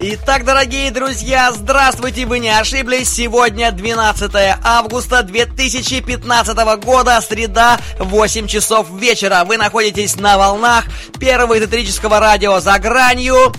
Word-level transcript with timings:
Итак, 0.00 0.44
дорогие 0.44 0.92
друзья, 0.92 1.50
здравствуйте, 1.50 2.24
вы 2.24 2.38
не 2.38 2.56
ошиблись. 2.56 3.12
Сегодня 3.12 3.72
12 3.72 4.30
августа 4.62 5.24
2015 5.24 6.56
года, 6.80 7.20
среда, 7.20 7.80
8 7.98 8.46
часов 8.46 8.88
вечера. 8.92 9.42
Вы 9.44 9.56
находитесь 9.56 10.14
на 10.14 10.38
волнах 10.38 10.84
первого 11.18 11.58
эзотерического 11.58 12.20
радио 12.20 12.60
«За 12.60 12.78
гранью». 12.78 13.52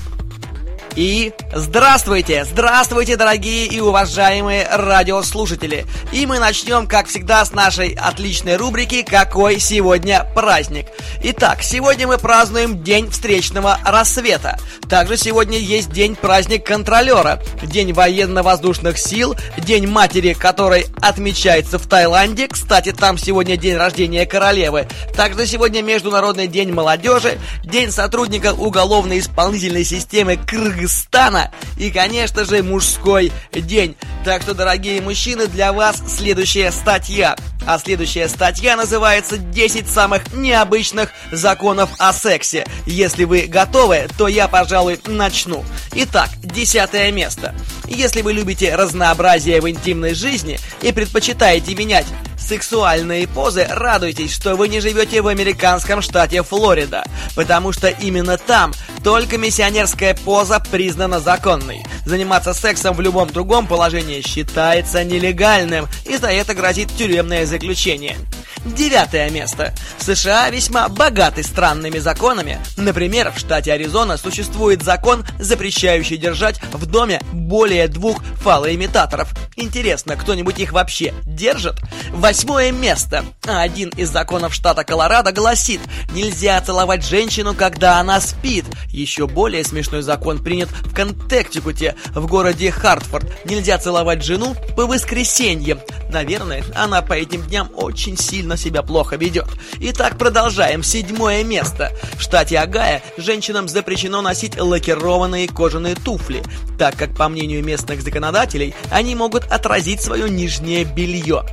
И 0.99 1.31
здравствуйте, 1.55 2.43
здравствуйте, 2.43 3.15
дорогие 3.15 3.67
и 3.67 3.79
уважаемые 3.79 4.67
радиослушатели. 4.69 5.85
И 6.11 6.25
мы 6.25 6.39
начнем, 6.39 6.87
как 6.87 7.07
всегда, 7.07 7.45
с 7.45 7.53
нашей 7.53 7.93
отличной 7.93 8.57
рубрики 8.57 9.03
«Какой 9.03 9.61
сегодня 9.61 10.27
праздник?». 10.35 10.87
Итак, 11.23 11.63
сегодня 11.63 12.05
мы 12.05 12.17
празднуем 12.17 12.83
День 12.83 13.09
встречного 13.09 13.79
рассвета. 13.85 14.59
Также 14.89 15.15
сегодня 15.15 15.57
есть 15.57 15.89
День 15.89 16.17
праздник 16.17 16.65
контролера, 16.65 17.41
День 17.63 17.93
военно-воздушных 17.93 18.97
сил, 18.97 19.37
День 19.57 19.87
матери, 19.87 20.33
который 20.33 20.87
отмечается 21.01 21.79
в 21.79 21.87
Таиланде. 21.87 22.49
Кстати, 22.49 22.91
там 22.91 23.17
сегодня 23.17 23.55
день 23.55 23.77
рождения 23.77 24.25
королевы. 24.25 24.85
Также 25.15 25.47
сегодня 25.47 25.81
Международный 25.81 26.47
день 26.47 26.73
молодежи, 26.73 27.39
День 27.63 27.89
сотрудника 27.89 28.51
уголовно-исполнительной 28.51 29.85
системы 29.85 30.35
Кыргызстана, 30.35 30.88
Кыргызстана 30.89 31.51
и, 31.77 31.91
конечно 31.91 32.45
же, 32.45 32.63
мужской 32.63 33.31
день. 33.53 33.95
Так 34.25 34.41
что, 34.41 34.53
дорогие 34.53 35.01
мужчины, 35.01 35.47
для 35.47 35.71
вас 35.71 36.01
следующая 36.07 36.71
статья. 36.71 37.35
А 37.65 37.77
следующая 37.77 38.27
статья 38.27 38.75
называется 38.75 39.35
«10 39.35 39.87
самых 39.87 40.33
необычных 40.33 41.11
законов 41.31 41.89
о 41.99 42.13
сексе». 42.13 42.65
Если 42.85 43.25
вы 43.25 43.41
готовы, 43.41 44.07
то 44.17 44.27
я, 44.27 44.47
пожалуй, 44.47 44.99
начну. 45.05 45.63
Итак, 45.93 46.29
десятое 46.41 47.11
место. 47.11 47.53
Если 47.87 48.21
вы 48.21 48.33
любите 48.33 48.75
разнообразие 48.75 49.61
в 49.61 49.69
интимной 49.69 50.13
жизни 50.13 50.59
и 50.81 50.91
предпочитаете 50.91 51.75
менять 51.75 52.07
сексуальные 52.39 53.27
позы, 53.27 53.67
радуйтесь, 53.69 54.33
что 54.33 54.55
вы 54.55 54.69
не 54.69 54.79
живете 54.79 55.21
в 55.21 55.27
американском 55.27 56.01
штате 56.01 56.41
Флорида, 56.41 57.03
потому 57.35 57.71
что 57.71 57.89
именно 57.89 58.37
там 58.37 58.73
только 59.03 59.37
миссионерская 59.37 60.13
поза 60.13 60.59
признана 60.59 61.19
законной. 61.19 61.83
Заниматься 62.05 62.53
сексом 62.53 62.95
в 62.95 63.01
любом 63.01 63.29
другом 63.29 63.67
положении 63.67 64.21
считается 64.21 65.03
нелегальным, 65.03 65.87
и 66.05 66.17
за 66.17 66.27
это 66.27 66.53
грозит 66.53 66.89
тюремное 66.95 67.45
заключение. 67.45 68.17
Девятое 68.65 69.29
место. 69.29 69.73
США 69.99 70.49
весьма 70.49 70.89
богаты 70.89 71.43
странными 71.43 71.99
законами. 71.99 72.59
Например, 72.77 73.31
в 73.31 73.39
штате 73.39 73.73
Аризона 73.73 74.17
существует 74.17 74.83
закон, 74.83 75.25
запрещающий 75.39 76.17
держать 76.17 76.59
в 76.71 76.85
доме 76.85 77.21
более 77.31 77.87
двух 77.87 78.23
фалоимитаторов. 78.41 79.29
Интересно, 79.55 80.15
кто-нибудь 80.15 80.59
их 80.59 80.71
вообще 80.71 81.13
держит? 81.25 81.75
Восьмое 82.11 82.71
место. 82.71 83.25
Один 83.45 83.89
из 83.89 84.09
законов 84.09 84.53
штата 84.53 84.83
Колорадо 84.83 85.31
гласит, 85.31 85.81
нельзя 86.11 86.59
целовать 86.61 87.05
женщину, 87.05 87.53
когда 87.53 87.99
она 87.99 88.21
спит. 88.21 88.65
Еще 88.87 89.27
более 89.27 89.63
смешной 89.63 90.01
закон 90.01 90.43
принят 90.43 90.69
в 90.69 90.93
Контектикуте, 90.93 91.95
в 92.13 92.27
городе 92.27 92.71
Хартфорд. 92.71 93.45
Нельзя 93.45 93.77
целовать 93.77 94.23
жену 94.23 94.55
по 94.75 94.85
воскресеньям. 94.85 95.79
Наверное, 96.11 96.63
она 96.75 97.01
по 97.01 97.13
этим 97.13 97.43
дням 97.43 97.69
очень 97.75 98.17
сильно 98.17 98.48
себя 98.57 98.81
плохо 98.81 99.15
ведет. 99.15 99.47
Итак, 99.79 100.17
продолжаем. 100.17 100.83
Седьмое 100.83 101.43
место. 101.43 101.91
В 102.17 102.21
штате 102.21 102.57
Агая 102.59 103.01
женщинам 103.17 103.67
запрещено 103.67 104.21
носить 104.21 104.59
лакированные 104.59 105.47
кожаные 105.47 105.95
туфли, 105.95 106.43
так 106.77 106.95
как, 106.95 107.15
по 107.15 107.29
мнению 107.29 107.63
местных 107.63 108.01
законодателей, 108.01 108.73
они 108.91 109.15
могут 109.15 109.45
отразить 109.45 110.01
свое 110.01 110.29
нижнее 110.29 110.83
белье. 110.83 111.45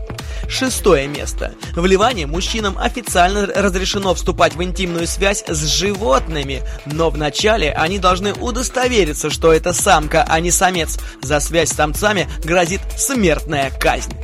Шестое 0.48 1.08
место. 1.08 1.54
В 1.74 1.84
Ливане 1.86 2.26
мужчинам 2.26 2.78
официально 2.78 3.46
разрешено 3.46 4.14
вступать 4.14 4.54
в 4.54 4.62
интимную 4.62 5.06
связь 5.06 5.44
с 5.46 5.64
животными, 5.64 6.62
но 6.86 7.10
вначале 7.10 7.72
они 7.72 7.98
должны 7.98 8.32
удостовериться, 8.32 9.30
что 9.30 9.52
это 9.52 9.72
самка, 9.72 10.24
а 10.28 10.38
не 10.40 10.50
самец. 10.50 10.98
За 11.20 11.40
связь 11.40 11.70
с 11.70 11.76
самцами 11.76 12.28
грозит 12.44 12.80
смертная 12.96 13.70
казнь. 13.70 14.14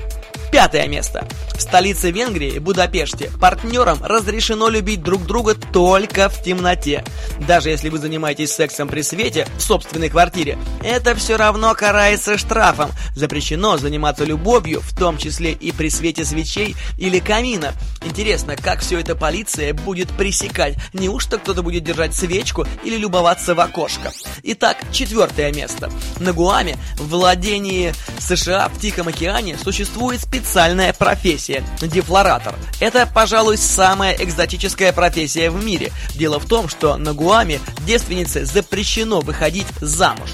Пятое 0.53 0.87
место. 0.87 1.27
В 1.55 1.63
столице 1.63 2.11
Венгрии, 2.11 2.59
Будапеште, 2.59 3.31
партнерам 3.41 3.99
разрешено 4.05 4.69
любить 4.69 5.03
друг 5.03 5.25
друга 5.25 5.55
только 5.55 6.29
в 6.29 6.43
темноте. 6.43 7.03
Даже 7.49 7.71
если 7.71 7.89
вы 7.89 7.97
занимаетесь 7.97 8.53
сексом 8.53 8.87
при 8.87 9.01
свете 9.01 9.49
в 9.57 9.63
собственной 9.63 10.11
квартире, 10.11 10.59
это 10.85 11.15
все 11.15 11.37
равно 11.37 11.75
карается 11.75 12.37
штрафом. 12.37 12.91
Запрещено 13.17 13.79
заниматься 13.79 14.25
любовью, 14.25 14.81
в 14.83 14.95
том 14.95 15.17
числе 15.17 15.53
и 15.53 15.73
при 15.73 15.89
свете 15.89 16.27
свечей 16.27 16.77
или 16.99 17.19
камина. 17.19 17.73
Интересно, 18.05 18.55
как 18.55 18.81
все 18.81 19.01
это 19.01 19.15
полиция 19.17 19.73
будет 19.73 20.11
пресекать? 20.11 20.77
Неужто 20.93 21.39
кто-то 21.39 21.63
будет 21.63 21.83
держать 21.83 22.15
свечку 22.15 22.67
или 22.85 22.99
любоваться 22.99 23.55
в 23.55 23.61
окошко? 23.61 24.13
Итак, 24.43 24.77
четвертое 24.93 25.51
место. 25.51 25.91
На 26.21 26.35
Гуаме, 26.35 26.77
в 26.97 27.09
владении 27.09 27.95
США 28.19 28.69
в 28.69 28.79
Тихом 28.79 29.09
океане, 29.09 29.57
существует 29.57 30.21
специальный 30.21 30.42
специальная 30.43 30.93
профессия– 30.93 31.65
дефлоратор. 31.81 32.57
Это, 32.81 33.07
пожалуй, 33.07 33.57
самая 33.57 34.17
экзотическая 34.19 34.93
профессия 34.93 35.51
в 35.51 35.65
мире. 35.65 35.93
Дело 36.17 36.41
в 36.41 36.47
том, 36.47 36.69
что 36.69 36.97
на 36.97 37.15
Гуаме 37.15 37.61
девственнице 37.87 38.45
запрещено 38.45 39.21
выходить 39.21 39.69
замуж. 39.81 40.31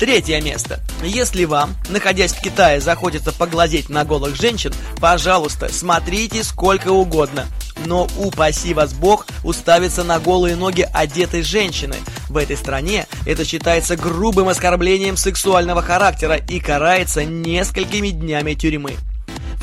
Третье 0.00 0.40
место. 0.42 0.80
Если 1.04 1.44
вам, 1.44 1.76
находясь 1.88 2.32
в 2.32 2.42
Китае, 2.42 2.80
захочется 2.80 3.32
поглазеть 3.32 3.88
на 3.88 4.04
голых 4.04 4.34
женщин, 4.34 4.74
пожалуйста, 5.00 5.72
смотрите 5.72 6.42
сколько 6.42 6.88
угодно. 6.88 7.46
Но 7.84 8.08
упаси 8.18 8.74
вас 8.74 8.94
Бог 8.94 9.26
уставиться 9.44 10.02
на 10.02 10.18
голые 10.18 10.56
ноги 10.56 10.86
одетой 10.92 11.42
женщины. 11.42 11.96
В 12.28 12.36
этой 12.36 12.56
стране 12.56 13.06
это 13.24 13.44
считается 13.44 13.96
грубым 13.96 14.48
оскорблением 14.48 15.16
сексуального 15.16 15.82
характера 15.82 16.34
и 16.34 16.58
карается 16.58 17.24
несколькими 17.24 18.08
днями 18.08 18.54
тюрьмы. 18.54 18.96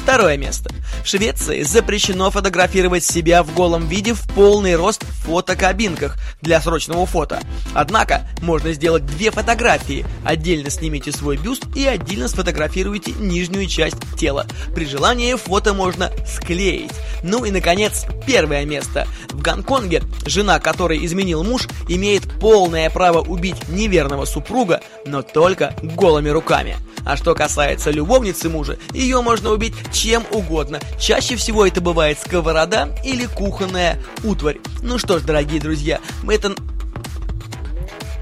Второе 0.04 0.36
место. 0.36 0.70
В 1.02 1.08
Швеции 1.08 1.64
запрещено 1.64 2.30
фотографировать 2.30 3.06
себя 3.06 3.42
в 3.42 3.54
голом 3.54 3.88
виде 3.88 4.14
в 4.14 4.22
полный 4.36 4.76
рост 4.76 5.02
в 5.04 5.28
фотокабинках 5.28 6.18
для 6.42 6.60
срочного 6.60 7.06
фото. 7.06 7.40
Однако, 7.74 8.28
можно 8.42 8.74
сделать 8.74 9.06
две 9.06 9.32
фотографии. 9.32 10.06
Отдельно 10.26 10.70
снимите 10.70 11.14
свой 11.14 11.38
бюст 11.38 11.64
и 11.74 11.86
отдельно 11.86 12.28
сфотографируйте 12.28 13.14
нижнюю 13.14 13.68
часть 13.68 13.96
тела. 14.18 14.46
При 14.76 14.86
желании 14.86 15.36
фото 15.36 15.74
можно 15.74 16.12
склеить. 16.28 16.92
Ну 17.24 17.46
и, 17.46 17.52
наконец, 17.52 18.06
первое 18.28 18.66
место. 18.66 19.08
В 19.30 19.42
Гонконге 19.42 20.04
жена, 20.26 20.60
которой 20.60 21.04
изменил 21.06 21.46
муж, 21.46 21.70
имеет 21.88 22.30
полное 22.42 22.90
право 22.90 23.22
убить 23.22 23.70
неверного 23.70 24.26
супруга, 24.26 24.82
но 25.06 25.22
только 25.22 25.74
голыми 25.82 26.28
руками. 26.28 26.76
А 27.06 27.18
что 27.18 27.36
касается 27.36 27.92
любовницы 27.92 28.50
мужа, 28.50 28.78
ее 28.94 29.22
можно 29.22 29.52
убить 29.52 29.74
чем 29.94 30.26
угодно. 30.32 30.80
Чаще 31.00 31.38
всего 31.38 31.66
это 31.66 31.80
бывает 31.80 32.20
сковорода 32.20 32.90
или 33.06 33.26
кухонная 33.26 34.00
утварь. 34.24 34.58
Ну 34.82 34.98
что 34.98 35.20
ж, 35.20 35.22
дорогие 35.22 35.62
друзья, 35.62 36.02
это 36.28 36.56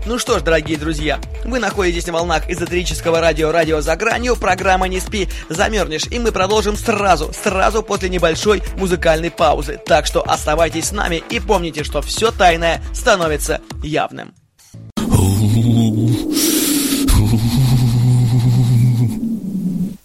ну 0.03 0.17
что 0.17 0.39
ж, 0.39 0.41
дорогие 0.41 0.79
друзья, 0.79 1.19
вы 1.45 1.59
находитесь 1.59 2.07
на 2.07 2.13
волнах 2.13 2.49
эзотерического 2.49 3.21
радио 3.21 3.51
«Радио 3.51 3.81
за 3.81 3.95
гранью», 3.95 4.35
программа 4.35 4.87
«Не 4.87 4.99
спи, 4.99 5.29
замерзнешь», 5.47 6.07
и 6.07 6.17
мы 6.17 6.31
продолжим 6.31 6.75
сразу, 6.75 7.31
сразу 7.33 7.83
после 7.83 8.09
небольшой 8.09 8.63
музыкальной 8.77 9.29
паузы. 9.29 9.79
Так 9.85 10.07
что 10.07 10.27
оставайтесь 10.27 10.85
с 10.85 10.91
нами 10.91 11.23
и 11.29 11.39
помните, 11.39 11.83
что 11.83 12.01
все 12.01 12.31
тайное 12.31 12.81
становится 12.93 13.61
явным. 13.83 14.33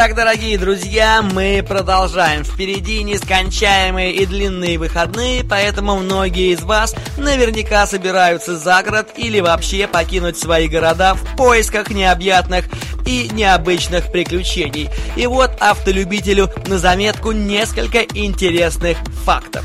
Итак, 0.00 0.14
дорогие 0.14 0.56
друзья, 0.56 1.22
мы 1.22 1.64
продолжаем. 1.66 2.44
Впереди 2.44 3.02
нескончаемые 3.02 4.12
и 4.12 4.26
длинные 4.26 4.78
выходные, 4.78 5.42
поэтому 5.42 5.96
многие 5.96 6.52
из 6.52 6.62
вас 6.62 6.94
наверняка 7.16 7.84
собираются 7.84 8.56
за 8.56 8.80
город 8.84 9.08
или 9.16 9.40
вообще 9.40 9.88
покинуть 9.88 10.38
свои 10.38 10.68
города 10.68 11.14
в 11.14 11.36
поисках 11.36 11.90
необъятных 11.90 12.66
и 13.06 13.28
необычных 13.32 14.12
приключений. 14.12 14.88
И 15.16 15.26
вот 15.26 15.50
автолюбителю 15.58 16.48
на 16.68 16.78
заметку 16.78 17.32
несколько 17.32 18.02
интересных 18.02 18.98
фактов. 19.24 19.64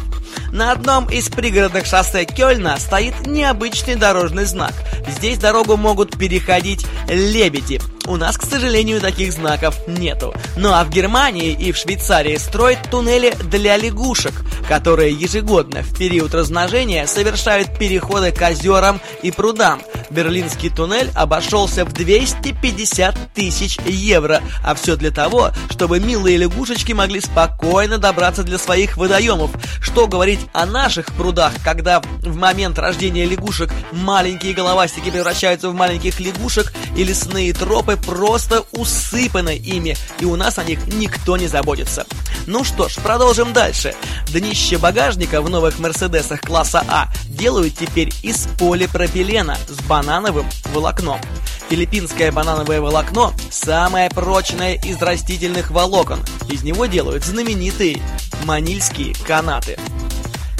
На 0.53 0.71
одном 0.71 1.09
из 1.09 1.29
пригородных 1.29 1.87
шоссе 1.87 2.25
Кёльна 2.25 2.77
стоит 2.77 3.25
необычный 3.25 3.95
дорожный 3.95 4.45
знак. 4.45 4.73
Здесь 5.07 5.39
дорогу 5.39 5.77
могут 5.77 6.15
переходить 6.15 6.85
лебеди. 7.07 7.81
У 8.05 8.17
нас, 8.17 8.37
к 8.37 8.43
сожалению, 8.43 9.01
таких 9.01 9.33
знаков 9.33 9.75
нету. 9.87 10.31
Ну 10.55 10.71
а 10.71 10.83
в 10.83 10.91
Германии 10.91 11.53
и 11.53 11.71
в 11.71 11.77
Швейцарии 11.77 12.37
строят 12.37 12.77
туннели 12.91 13.33
для 13.45 13.77
лягушек, 13.77 14.33
которые 14.67 15.13
ежегодно 15.13 15.81
в 15.81 15.97
период 15.97 16.35
размножения 16.35 17.07
совершают 17.07 17.75
переходы 17.79 18.31
к 18.31 18.39
озерам 18.47 19.01
и 19.23 19.31
прудам. 19.31 19.81
Берлинский 20.09 20.69
туннель 20.69 21.11
обошелся 21.15 21.85
в 21.85 21.93
250 21.93 23.33
тысяч 23.33 23.77
евро, 23.85 24.41
а 24.63 24.75
все 24.75 24.95
для 24.95 25.11
того, 25.11 25.51
чтобы 25.69 25.99
милые 25.99 26.37
лягушечки 26.37 26.93
могли 26.93 27.21
спокойно 27.21 27.97
добраться 27.97 28.43
для 28.43 28.57
своих 28.57 28.97
водоемов. 28.97 29.51
Что 29.81 30.07
говорить 30.07 30.39
о 30.53 30.65
наших 30.65 31.07
прудах, 31.13 31.53
когда 31.63 32.01
в 32.21 32.35
момент 32.35 32.79
рождения 32.79 33.25
лягушек 33.25 33.71
маленькие 33.91 34.53
головастики 34.53 35.09
превращаются 35.09 35.69
в 35.69 35.73
маленьких 35.73 36.19
лягушек, 36.19 36.73
и 36.95 37.03
лесные 37.03 37.53
тропы 37.53 37.97
просто 37.97 38.63
усыпаны 38.71 39.55
ими, 39.55 39.95
и 40.19 40.25
у 40.25 40.35
нас 40.35 40.57
о 40.59 40.63
них 40.63 40.85
никто 40.87 41.37
не 41.37 41.47
заботится. 41.47 42.05
Ну 42.45 42.63
что 42.63 42.89
ж, 42.89 42.95
продолжим 42.95 43.53
дальше. 43.53 43.95
Днище 44.27 44.77
багажника 44.77 45.41
в 45.41 45.49
новых 45.49 45.79
Мерседесах 45.79 46.41
класса 46.41 46.83
А 46.87 47.07
делают 47.29 47.77
теперь 47.77 48.11
из 48.21 48.47
полипропилена 48.59 49.57
с 49.67 49.81
банановым 50.03 50.45
волокном. 50.73 51.19
Филиппинское 51.69 52.29
банановое 52.33 52.81
волокно– 52.81 53.31
самое 53.49 54.09
прочное 54.09 54.75
из 54.75 55.01
растительных 55.01 55.71
волокон. 55.71 56.19
Из 56.49 56.63
него 56.63 56.87
делают 56.87 57.23
знаменитые 57.23 58.01
манильские 58.43 59.15
канаты. 59.25 59.79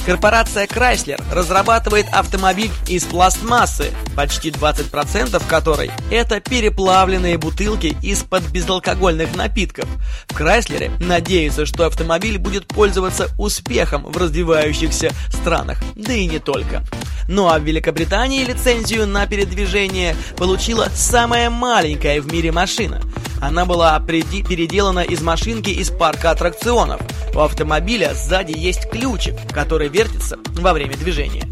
Корпорация 0.06 0.68
Chrysler 0.68 1.22
разрабатывает 1.32 2.08
автомобиль 2.12 2.72
из 2.90 3.06
пластмассы, 3.06 3.92
почти 4.18 4.50
20% 4.50 5.42
которой 5.48 5.92
это 6.12 6.42
переплавленные 6.42 7.38
бутылки 7.38 7.96
из-под 8.02 8.44
безалкогольных 8.50 9.34
напитков. 9.38 9.88
В 10.28 10.38
Chrysler 10.38 10.92
надеются, 11.02 11.66
что 11.66 11.86
автомобиль 11.86 12.38
будет 12.38 12.68
пользоваться 12.68 13.30
успехом 13.40 14.04
в 14.04 14.18
развивающихся 14.18 15.12
странах, 15.30 15.80
да 15.96 16.12
и 16.12 16.26
не 16.26 16.40
только. 16.40 16.84
Ну 17.30 17.48
а 17.48 17.58
в 17.58 17.64
Великобритании 17.64 18.44
лицензию 18.44 19.08
на 19.08 19.26
передвижение 19.26 20.18
получила 20.36 20.90
самая 20.94 21.50
маленькая 21.50 22.20
в 22.20 22.32
мире 22.32 22.52
машина. 22.52 23.02
Она 23.42 23.66
была 23.66 24.00
переделана 24.00 25.02
из 25.02 25.22
машинки 25.22 25.70
из 25.70 25.90
парка 25.90 26.32
аттракционов. 26.32 27.02
У 27.36 27.40
автомобиля 27.40 28.14
сзади 28.14 28.58
есть 28.58 28.90
ключик, 28.90 29.36
который 29.52 29.90
вертится 29.94 30.40
во 30.56 30.74
время 30.74 30.98
движения. 30.98 31.45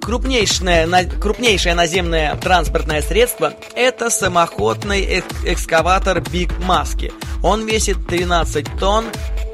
Крупнейшее, 0.00 0.86
на, 0.86 1.04
крупнейшее 1.04 1.74
наземное 1.74 2.34
транспортное 2.36 3.02
средство– 3.02 3.52
это 3.74 4.08
самоходный 4.08 5.04
эк 5.04 5.24
экскаватор 5.44 6.18
Big 6.18 6.50
Maski. 6.60 7.12
Он 7.42 7.66
весит 7.66 8.06
13 8.06 8.66
тонн, 8.80 9.04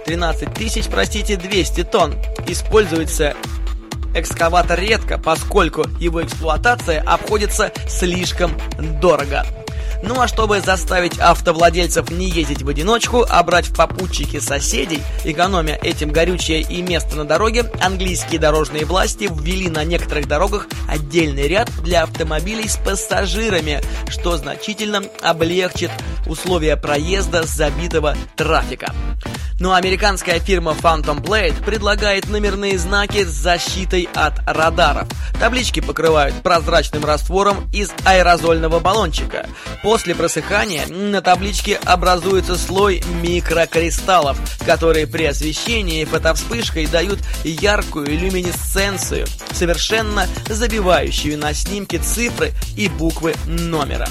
13 0.06 0.54
тысяч, 0.54 0.84
простите, 0.84 1.36
200 1.36 1.82
тонн. 1.84 2.14
Используется 2.46 3.34
экскаватор 4.14 4.78
редко, 4.78 5.18
поскольку 5.18 5.86
его 5.98 6.22
эксплуатация 6.22 7.02
обходится 7.02 7.72
слишком 7.88 8.52
дорого. 9.00 9.44
Ну 10.06 10.20
а 10.20 10.28
чтобы 10.28 10.60
заставить 10.60 11.18
автовладельцев 11.18 12.10
не 12.10 12.28
ездить 12.28 12.62
в 12.62 12.68
одиночку, 12.68 13.24
а 13.26 13.42
брать 13.42 13.68
в 13.68 13.74
попутчики 13.74 14.38
соседей, 14.38 15.00
экономя 15.24 15.78
этим 15.82 16.10
горючее 16.10 16.60
и 16.60 16.82
место 16.82 17.16
на 17.16 17.24
дороге, 17.24 17.70
английские 17.80 18.38
дорожные 18.38 18.84
власти 18.84 19.30
ввели 19.32 19.70
на 19.70 19.82
некоторых 19.84 20.28
дорогах 20.28 20.66
отдельный 20.86 21.48
ряд 21.48 21.70
для 21.82 22.02
автомобилей 22.02 22.68
с 22.68 22.76
пассажирами, 22.76 23.80
что 24.10 24.36
значительно 24.36 25.04
облегчит 25.22 25.90
условия 26.26 26.76
проезда 26.76 27.44
забитого 27.44 28.14
трафика. 28.36 28.92
Но 29.60 29.72
американская 29.72 30.40
фирма 30.40 30.72
Phantom 30.72 31.22
Blade 31.22 31.64
предлагает 31.64 32.28
номерные 32.28 32.76
знаки 32.76 33.24
с 33.24 33.29
защитой 33.29 34.08
от 34.14 34.34
радаров. 34.46 35.06
Таблички 35.38 35.81
покрывают 35.81 36.34
прозрачным 36.43 37.05
раствором 37.05 37.70
из 37.72 37.90
аэрозольного 38.05 38.81
баллончика. 38.81 39.46
После 39.94 40.17
просыхания 40.17 40.89
на 40.89 41.22
табличке 41.22 41.77
образуется 41.77 42.58
слой 42.58 43.01
микрокристаллов, 43.22 44.36
которые 44.67 45.06
при 45.06 45.22
освещении 45.22 46.05
фотовспышкой 46.05 46.86
дают 46.86 47.20
яркую 47.44 48.08
люминесценцию, 48.08 49.29
совершенно 49.53 50.27
забивающую 50.48 51.39
на 51.39 51.55
снимке 51.55 51.98
цифры 51.98 52.51
и 52.77 52.89
буквы 52.89 53.36
номера. 53.46 54.08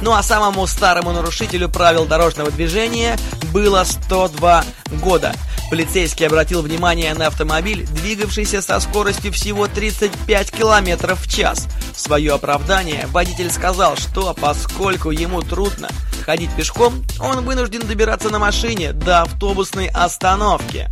Ну 0.00 0.10
а 0.10 0.24
самому 0.24 0.66
старому 0.66 1.12
нарушителю 1.12 1.68
правил 1.68 2.04
дорожного 2.04 2.50
движения 2.50 3.16
было 3.52 3.84
102 3.84 4.64
года. 5.00 5.32
Полицейский 5.72 6.26
обратил 6.26 6.60
внимание 6.60 7.14
на 7.14 7.28
автомобиль, 7.28 7.86
двигавшийся 7.86 8.60
со 8.60 8.78
скоростью 8.78 9.32
всего 9.32 9.68
35 9.68 10.50
км 10.50 11.14
в 11.14 11.26
час. 11.26 11.66
В 11.94 11.98
свое 11.98 12.34
оправдание 12.34 13.06
водитель 13.06 13.50
сказал, 13.50 13.96
что 13.96 14.36
поскольку 14.38 15.10
ему 15.10 15.40
трудно 15.40 15.88
ходить 16.26 16.54
пешком, 16.54 17.02
он 17.18 17.46
вынужден 17.46 17.86
добираться 17.86 18.28
на 18.28 18.38
машине 18.38 18.92
до 18.92 19.22
автобусной 19.22 19.86
остановки. 19.86 20.90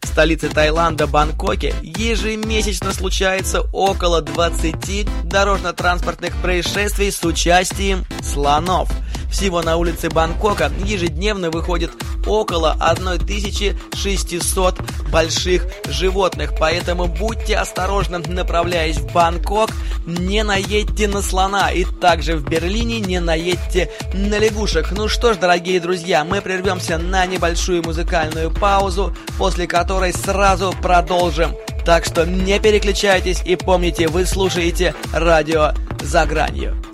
В 0.00 0.08
столице 0.08 0.48
Таиланда, 0.48 1.06
Бангкоке, 1.06 1.72
ежемесячно 1.80 2.92
случается 2.92 3.60
около 3.72 4.22
20 4.22 5.28
дорожно-транспортных 5.28 6.34
происшествий 6.42 7.12
с 7.12 7.22
участием 7.22 8.04
слонов. 8.24 8.90
Всего 9.30 9.62
на 9.62 9.76
улице 9.76 10.10
Бангкока 10.10 10.72
ежедневно 10.84 11.50
выходит 11.50 11.92
около 12.26 12.72
1600 12.72 14.80
больших 15.10 15.66
животных, 15.88 16.52
поэтому 16.58 17.06
будьте 17.06 17.56
осторожны, 17.56 18.18
направляясь 18.18 18.98
в 18.98 19.12
Бангкок, 19.12 19.70
не 20.06 20.42
наедьте 20.42 21.08
на 21.08 21.22
слона, 21.22 21.70
и 21.70 21.84
также 21.84 22.36
в 22.36 22.48
Берлине 22.48 23.00
не 23.00 23.20
наедьте 23.20 23.90
на 24.12 24.38
лягушек. 24.38 24.92
Ну 24.92 25.08
что 25.08 25.32
ж, 25.32 25.38
дорогие 25.38 25.80
друзья, 25.80 26.24
мы 26.24 26.40
прервемся 26.40 26.98
на 26.98 27.26
небольшую 27.26 27.82
музыкальную 27.82 28.50
паузу, 28.50 29.14
после 29.38 29.66
которой 29.66 30.12
сразу 30.12 30.74
продолжим. 30.82 31.54
Так 31.84 32.04
что 32.04 32.26
не 32.26 32.58
переключайтесь 32.60 33.42
и 33.44 33.56
помните, 33.56 34.08
вы 34.08 34.26
слушаете 34.26 34.94
радио 35.12 35.72
«За 36.02 36.26
гранью». 36.26 36.89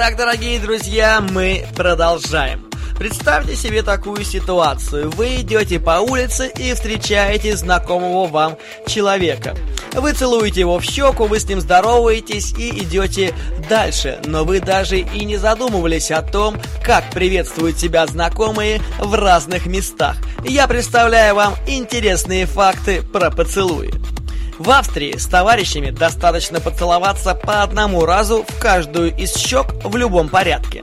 Итак, 0.00 0.14
дорогие 0.14 0.60
друзья, 0.60 1.20
мы 1.20 1.66
продолжаем. 1.74 2.70
Представьте 2.96 3.56
себе 3.56 3.82
такую 3.82 4.22
ситуацию. 4.22 5.10
Вы 5.10 5.40
идете 5.40 5.80
по 5.80 5.98
улице 5.98 6.52
и 6.56 6.72
встречаете 6.72 7.56
знакомого 7.56 8.28
вам 8.28 8.56
человека. 8.86 9.56
Вы 9.94 10.12
целуете 10.12 10.60
его 10.60 10.78
в 10.78 10.84
щеку, 10.84 11.24
вы 11.24 11.40
с 11.40 11.48
ним 11.48 11.60
здороваетесь 11.60 12.52
и 12.52 12.84
идете 12.84 13.34
дальше. 13.68 14.20
Но 14.24 14.44
вы 14.44 14.60
даже 14.60 15.00
и 15.00 15.24
не 15.24 15.36
задумывались 15.36 16.12
о 16.12 16.22
том, 16.22 16.56
как 16.84 17.10
приветствуют 17.10 17.76
себя 17.76 18.06
знакомые 18.06 18.80
в 19.00 19.16
разных 19.16 19.66
местах. 19.66 20.14
Я 20.44 20.68
представляю 20.68 21.34
вам 21.34 21.54
интересные 21.66 22.46
факты 22.46 23.02
про 23.02 23.32
поцелуи. 23.32 23.92
В 24.58 24.70
Австрии 24.70 25.16
с 25.16 25.26
товарищами 25.26 25.90
достаточно 25.90 26.58
поцеловаться 26.60 27.34
по 27.36 27.62
одному 27.62 28.04
разу 28.04 28.44
в 28.46 28.60
каждую 28.60 29.16
из 29.16 29.36
щек 29.36 29.66
в 29.84 29.96
любом 29.96 30.28
порядке. 30.28 30.82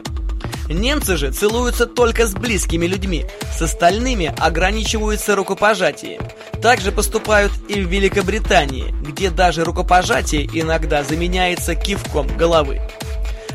Немцы 0.69 1.17
же 1.17 1.31
целуются 1.31 1.85
только 1.85 2.25
с 2.25 2.33
близкими 2.33 2.85
людьми, 2.85 3.25
с 3.53 3.61
остальными 3.61 4.33
ограничиваются 4.39 5.35
рукопожатием. 5.35 6.21
Также 6.61 6.93
поступают 6.93 7.51
и 7.67 7.81
в 7.81 7.89
Великобритании, 7.89 8.95
где 9.01 9.29
даже 9.29 9.65
рукопожатие 9.65 10.49
иногда 10.53 11.03
заменяется 11.03 11.75
кивком 11.75 12.27
головы. 12.37 12.81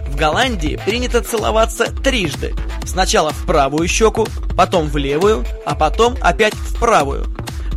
В 0.07 0.17
Голландии 0.17 0.79
принято 0.85 1.23
целоваться 1.23 1.87
трижды. 1.87 2.55
Сначала 2.85 3.31
в 3.31 3.47
правую 3.47 3.89
щеку, 3.89 4.27
потом 4.55 4.89
в 4.89 4.97
левую, 4.99 5.47
а 5.65 5.75
потом 5.75 6.17
опять 6.21 6.55
в 6.55 6.79
правую. 6.79 7.25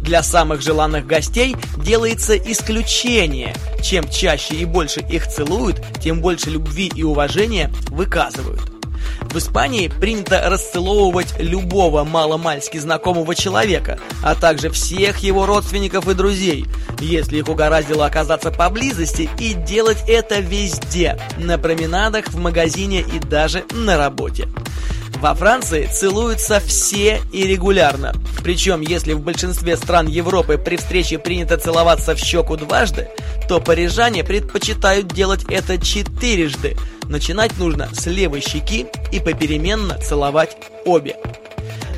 Для 0.02 0.24
самых 0.24 0.62
желанных 0.62 1.06
гостей 1.06 1.56
делается 1.78 2.38
исключение. 2.38 3.54
Чем 3.82 4.10
чаще 4.10 4.56
и 4.56 4.66
больше 4.66 5.02
их 5.02 5.28
целуют, 5.28 5.82
тем 6.02 6.22
больше 6.22 6.50
любви 6.50 6.92
и 6.94 7.04
уважения 7.04 7.72
выказывают. 7.90 8.73
В 9.22 9.38
Испании 9.38 9.88
принято 9.88 10.42
расцеловывать 10.46 11.34
любого 11.40 12.04
маломальски 12.04 12.78
знакомого 12.78 13.36
человека, 13.36 14.00
а 14.22 14.36
также 14.36 14.70
всех 14.70 15.20
его 15.20 15.46
родственников 15.46 16.08
и 16.08 16.14
друзей, 16.14 16.66
если 17.00 17.38
их 17.38 17.48
угораздило 17.48 18.06
оказаться 18.06 18.52
поблизости, 18.52 19.30
и 19.40 19.54
делать 19.54 20.04
это 20.08 20.40
везде, 20.40 21.20
на 21.38 21.58
променадах, 21.58 22.30
в 22.30 22.38
магазине 22.38 23.02
и 23.02 23.20
даже 23.20 23.64
на 23.72 23.98
работе. 23.98 24.48
Во 25.24 25.34
Франции 25.36 25.86
целуются 25.86 26.60
все 26.60 27.22
и 27.32 27.48
регулярно. 27.48 28.14
Причем, 28.44 28.82
если 28.82 29.14
в 29.14 29.22
большинстве 29.22 29.78
стран 29.78 30.08
Европы 30.08 30.58
при 30.58 30.76
встрече 30.76 31.18
принято 31.18 31.58
целоваться 31.58 32.14
в 32.14 32.20
щеку 32.20 32.58
дважды, 32.58 33.08
то 33.48 33.62
парижане 33.62 34.26
предпочитают 34.26 35.08
делать 35.08 35.46
это 35.48 35.78
четырежды. 35.78 36.76
Начинать 37.08 37.58
нужно 37.58 37.90
с 37.94 38.06
левой 38.08 38.42
щеки 38.42 38.88
и 39.12 39.20
попеременно 39.20 39.98
целовать 39.98 40.58
обе. 40.86 41.16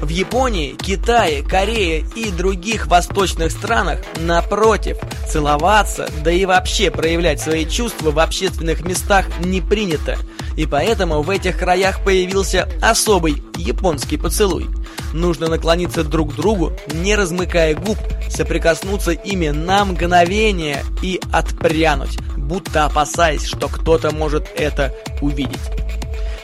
В 0.02 0.10
Японии, 0.10 0.72
Китае, 0.72 1.42
Корее 1.42 2.06
и 2.16 2.30
других 2.30 2.88
восточных 2.88 3.52
странах, 3.52 4.02
напротив, 4.20 4.98
целоваться, 5.28 6.10
да 6.24 6.32
и 6.32 6.46
вообще 6.46 6.92
проявлять 6.92 7.40
свои 7.40 7.66
чувства 7.66 8.12
в 8.12 8.20
общественных 8.20 8.82
местах 8.84 9.26
не 9.40 9.62
принято. 9.62 10.18
И 10.58 10.66
поэтому 10.66 11.22
в 11.22 11.30
этих 11.30 11.58
краях 11.58 12.04
появился 12.04 12.70
особый 12.82 13.44
японский 13.58 14.18
поцелуй. 14.18 14.68
Нужно 15.16 15.48
наклониться 15.48 16.04
друг 16.04 16.34
к 16.34 16.36
другу, 16.36 16.74
не 16.92 17.16
размыкая 17.16 17.74
губ, 17.74 17.98
соприкоснуться 18.30 19.12
ими 19.12 19.48
на 19.48 19.86
мгновение 19.86 20.84
и 21.02 21.22
отпрянуть, 21.32 22.20
будто 22.36 22.84
опасаясь, 22.84 23.46
что 23.46 23.70
кто-то 23.70 24.14
может 24.14 24.46
это 24.58 24.94
увидеть. 25.22 25.62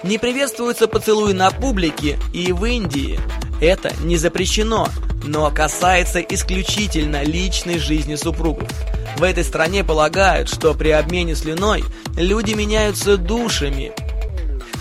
Не 0.03 0.17
приветствуются 0.17 0.87
поцелуи 0.87 1.33
на 1.33 1.51
публике 1.51 2.17
и 2.33 2.53
в 2.53 2.63
Индии. 2.63 3.19
Это 3.59 3.91
не 4.05 4.15
запрещено, 4.15 4.87
но 5.25 5.51
касается 5.51 6.21
исключительно 6.21 7.23
личной 7.23 7.77
жизни 7.77 8.15
супругов. 8.15 8.69
В 9.17 9.23
этой 9.23 9.43
стране 9.43 9.83
полагают, 9.83 10.47
что 10.47 10.73
при 10.75 10.91
обмене 10.91 11.35
слюной 11.35 11.83
люди 12.15 12.53
меняются 12.53 13.17
душами. 13.17 13.91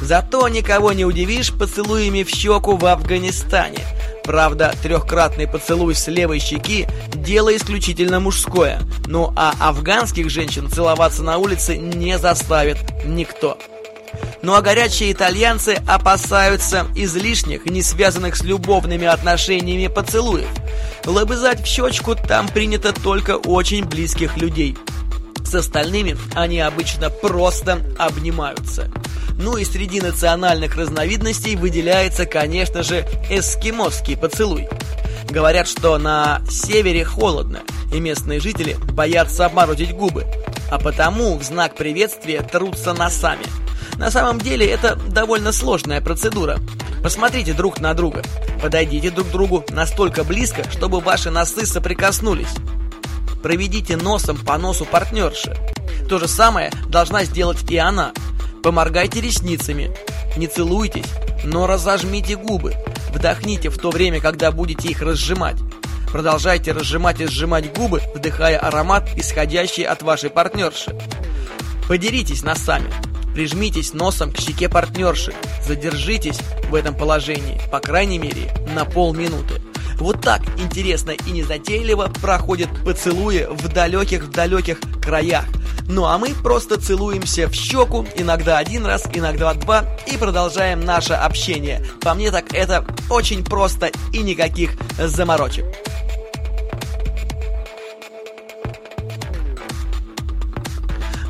Зато 0.00 0.48
никого 0.48 0.92
не 0.92 1.04
удивишь 1.04 1.52
поцелуями 1.52 2.22
в 2.22 2.30
щеку 2.30 2.76
в 2.76 2.86
Афганистане. 2.86 3.84
Правда, 4.24 4.74
трехкратный 4.82 5.48
поцелуй 5.48 5.94
с 5.94 6.06
левой 6.08 6.38
щеки– 6.38 6.86
дело 7.14 7.54
исключительно 7.54 8.20
мужское. 8.20 8.80
Ну 9.06 9.32
а 9.36 9.54
афганских 9.60 10.30
женщин 10.30 10.68
целоваться 10.70 11.22
на 11.22 11.38
улице 11.38 11.76
не 11.76 12.18
заставит 12.18 12.78
никто. 13.04 13.58
Ну 14.42 14.54
а 14.54 14.62
горячие 14.62 15.12
итальянцы 15.12 15.78
опасаются 15.86 16.86
излишних, 16.96 17.66
не 17.66 17.82
связанных 17.82 18.36
с 18.36 18.42
любовными 18.42 19.06
отношениями 19.06 19.86
поцелуев. 19.86 20.48
Лобызать 21.04 21.62
в 21.62 21.66
щечку 21.66 22.14
там 22.14 22.48
принято 22.48 22.92
только 22.92 23.36
очень 23.36 23.84
близких 23.84 24.36
людей. 24.36 24.76
С 25.44 25.54
остальными 25.54 26.16
они 26.34 26.60
обычно 26.60 27.10
просто 27.10 27.80
обнимаются. 27.98 28.90
Ну 29.36 29.56
и 29.56 29.64
среди 29.64 30.00
национальных 30.00 30.76
разновидностей 30.76 31.56
выделяется, 31.56 32.26
конечно 32.26 32.82
же, 32.82 33.06
эскимосский 33.30 34.16
поцелуй. 34.16 34.68
Говорят, 35.28 35.68
что 35.68 35.98
на 35.98 36.42
севере 36.48 37.04
холодно, 37.04 37.60
и 37.92 38.00
местные 38.00 38.40
жители 38.40 38.76
боятся 38.92 39.46
обморозить 39.46 39.94
губы, 39.94 40.26
а 40.70 40.78
потому 40.78 41.36
в 41.36 41.42
знак 41.42 41.74
приветствия 41.74 42.42
трутся 42.42 42.92
носами– 42.92 43.44
на 44.00 44.10
самом 44.10 44.38
деле 44.38 44.66
это 44.66 44.96
довольно 44.96 45.52
сложная 45.52 46.00
процедура. 46.00 46.58
Посмотрите 47.02 47.52
друг 47.52 47.80
на 47.80 47.92
друга. 47.92 48.22
Подойдите 48.62 49.10
друг 49.10 49.28
к 49.28 49.30
другу 49.30 49.62
настолько 49.68 50.24
близко, 50.24 50.64
чтобы 50.70 51.00
ваши 51.00 51.30
носы 51.30 51.66
соприкоснулись. 51.66 52.54
Проведите 53.42 53.96
носом 53.96 54.36
по 54.36 54.58
носу 54.58 54.84
партнерши. 54.84 55.56
То 56.08 56.18
же 56.18 56.28
самое 56.28 56.70
должна 56.88 57.24
сделать 57.24 57.70
и 57.70 57.76
она. 57.76 58.12
Поморгайте 58.62 59.20
ресницами. 59.20 59.96
Не 60.36 60.46
целуйтесь, 60.46 61.06
но 61.44 61.66
разожмите 61.66 62.36
губы. 62.36 62.74
Вдохните 63.14 63.70
в 63.70 63.78
то 63.78 63.90
время, 63.90 64.20
когда 64.20 64.52
будете 64.52 64.88
их 64.88 65.02
разжимать. 65.02 65.56
Продолжайте 66.10 66.72
разжимать 66.72 67.20
и 67.20 67.26
сжимать 67.26 67.72
губы, 67.72 68.02
вдыхая 68.14 68.58
аромат, 68.58 69.08
исходящий 69.16 69.84
от 69.84 70.02
вашей 70.02 70.28
партнерши. 70.28 70.96
Подеритесь 71.88 72.42
носами. 72.42 72.92
Прижмитесь 73.34 73.94
носом 73.94 74.32
к 74.32 74.38
щеке 74.38 74.68
партнерши. 74.68 75.32
Задержитесь 75.66 76.40
в 76.68 76.74
этом 76.74 76.94
положении, 76.94 77.60
по 77.70 77.78
крайней 77.78 78.18
мере, 78.18 78.52
на 78.74 78.84
полминуты. 78.84 79.62
Вот 80.00 80.22
так 80.22 80.40
интересно 80.58 81.10
и 81.10 81.30
незатейливо 81.30 82.10
проходят 82.22 82.70
поцелуи 82.84 83.46
в 83.50 83.68
далеких-далеких 83.68 84.80
краях. 85.02 85.44
Ну 85.88 86.06
а 86.06 86.16
мы 86.18 86.30
просто 86.34 86.80
целуемся 86.80 87.48
в 87.48 87.52
щеку, 87.52 88.06
иногда 88.16 88.58
один 88.58 88.86
раз, 88.86 89.04
иногда 89.12 89.52
два, 89.54 89.84
и 90.06 90.16
продолжаем 90.16 90.80
наше 90.84 91.12
общение. 91.12 91.84
По 92.00 92.14
мне 92.14 92.30
так 92.30 92.54
это 92.54 92.86
очень 93.10 93.44
просто 93.44 93.90
и 94.12 94.18
никаких 94.20 94.70
заморочек. 94.98 95.66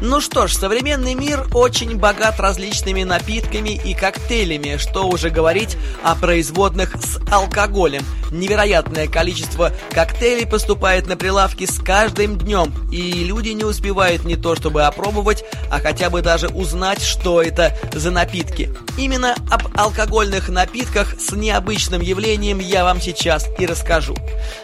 Ну 0.02 0.22
что 0.22 0.46
ж, 0.46 0.54
современный 0.54 1.12
мир 1.12 1.46
очень 1.52 1.98
богат 1.98 2.40
различными 2.40 3.02
напитками 3.02 3.70
и 3.70 3.92
коктейлями, 3.92 4.78
что 4.78 5.06
уже 5.06 5.28
говорить 5.28 5.76
о 6.02 6.14
производных 6.14 6.94
с 6.94 7.20
алкоголем. 7.30 8.02
Невероятное 8.30 9.08
количество 9.08 9.72
коктейлей 9.90 10.46
поступает 10.46 11.06
на 11.06 11.18
прилавки 11.18 11.66
с 11.66 11.78
каждым 11.78 12.38
днем, 12.38 12.72
и 12.90 13.24
люди 13.24 13.50
не 13.50 13.64
успевают 13.64 14.24
не 14.24 14.36
то 14.36 14.54
чтобы 14.54 14.84
опробовать, 14.84 15.44
а 15.70 15.80
хотя 15.80 16.08
бы 16.08 16.22
даже 16.22 16.48
узнать, 16.48 17.02
что 17.02 17.42
это 17.42 17.76
за 17.92 18.10
напитки. 18.10 18.74
Именно 18.96 19.34
об 19.50 19.68
алкогольных 19.76 20.48
напитках 20.48 21.14
с 21.20 21.32
необычным 21.32 22.00
явлением 22.00 22.58
я 22.58 22.84
вам 22.84 23.02
сейчас 23.02 23.46
и 23.58 23.66
расскажу. 23.66 24.16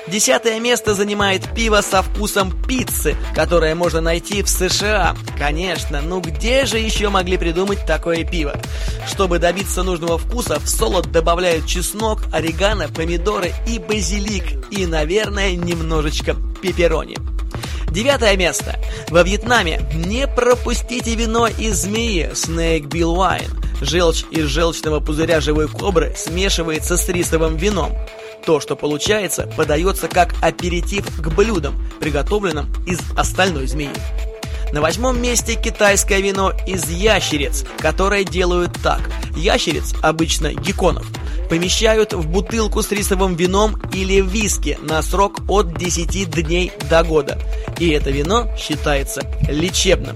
Десятое 0.07 0.61
место 0.61 0.95
занимает 0.95 1.43
пиво 1.55 1.83
со 1.83 2.03
вкусом 2.03 2.53
пиццы, 2.67 3.17
которое 3.35 3.75
можно 3.75 4.01
найти 4.01 4.43
в 4.43 4.49
США. 4.49 5.15
Конечно, 5.39 6.01
ну 6.01 6.21
где 6.21 6.65
же 6.65 6.79
еще 6.79 7.09
могли 7.09 7.37
придумать 7.37 7.85
такое 7.87 8.25
пиво? 8.25 8.59
Чтобы 9.07 9.39
добиться 9.39 9.83
нужного 9.83 10.19
вкуса, 10.19 10.59
в 10.59 10.69
солод 10.69 11.13
добавляют 11.13 11.67
чеснок, 11.67 12.23
орегано, 12.33 12.89
помидоры 12.89 13.53
и 13.67 13.79
базилик, 13.79 14.71
и, 14.71 14.87
наверное, 14.87 15.55
немножечко 15.55 16.37
пепперони. 16.63 17.17
Девятое 17.91 18.37
место. 18.37 18.79
Во 19.09 19.23
Вьетнаме 19.23 19.81
не 19.95 20.27
пропустите 20.27 21.15
вино 21.15 21.47
из 21.47 21.83
змеи 21.83 22.31
Snake 22.33 22.89
Bill 22.89 23.17
Wine. 23.17 23.67
Желчь 23.81 24.25
из 24.31 24.47
желчного 24.47 25.01
пузыря 25.01 25.41
живой 25.41 25.69
кобры 25.69 26.15
смешивается 26.17 26.97
с 26.97 27.09
рисовым 27.09 27.57
вином. 27.57 27.93
То, 28.45 28.61
что 28.61 28.77
получается, 28.77 29.51
подается 29.57 30.09
как 30.09 30.35
аперитив 30.43 31.07
к 31.21 31.29
блюдам, 31.29 31.75
приготовленным 32.01 32.73
из 32.87 33.01
остальной 33.17 33.67
змеи. 33.67 33.91
На 34.77 34.83
восьмом 34.83 35.23
месте 35.23 35.55
китайское 35.55 36.21
вино 36.21 36.53
из 36.67 36.91
ящериц, 36.91 37.65
которое 37.79 38.25
делают 38.25 38.75
так. 38.83 39.01
Ящериц, 39.35 39.95
обычно 40.03 40.53
гекконов, 40.53 41.07
помещают 41.49 42.13
в 42.13 42.29
бутылку 42.29 42.83
с 42.83 42.93
рисовым 42.93 43.37
вином 43.37 43.81
или 43.95 44.21
виски 44.21 44.79
на 44.83 45.01
срок 45.01 45.41
от 45.49 45.79
10 45.79 46.31
дней 46.31 46.73
до 46.91 47.03
года. 47.05 47.39
И 47.79 47.89
это 47.89 48.11
вино 48.11 48.55
считается 48.59 49.23
лечебным. 49.49 50.15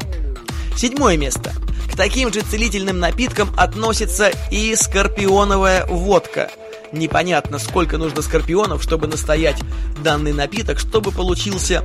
Седьмое 0.76 1.17
место. 1.17 1.55
К 1.90 1.97
таким 1.97 2.31
же 2.31 2.43
целительным 2.43 2.99
напиткам 2.99 3.49
относится 3.57 4.31
и 4.50 4.76
скорпионовая 4.76 5.87
водка. 5.87 6.50
Непонятно, 6.93 7.59
сколько 7.59 7.97
нужно 7.97 8.21
скорпионов, 8.21 8.83
чтобы 8.83 9.07
настоять 9.07 9.57
данный 10.05 10.35
напиток, 10.35 10.79
чтобы 10.79 11.12
получился 11.12 11.83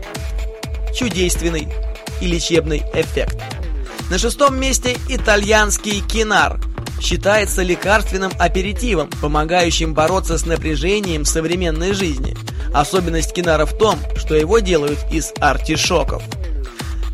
чудесственный 0.94 1.70
и 2.22 2.28
лечебный 2.28 2.84
эффект. 2.94 3.38
На 4.10 4.18
шестом 4.20 4.60
месте 4.60 4.98
итальянский 5.10 6.02
кинар. 6.02 6.60
Считается 7.02 7.62
лекарственным 7.64 8.32
аперитивом, 8.40 9.10
помогающим 9.22 9.94
бороться 9.94 10.38
с 10.38 10.46
напряжением 10.46 11.26
современной 11.26 11.94
жизни. 11.94 12.38
Особенность 12.74 13.34
кинара 13.34 13.66
в 13.66 13.78
том, 13.78 14.00
что 14.16 14.36
его 14.36 14.60
делают 14.60 15.00
из 15.12 15.34
артишоков. 15.40 16.24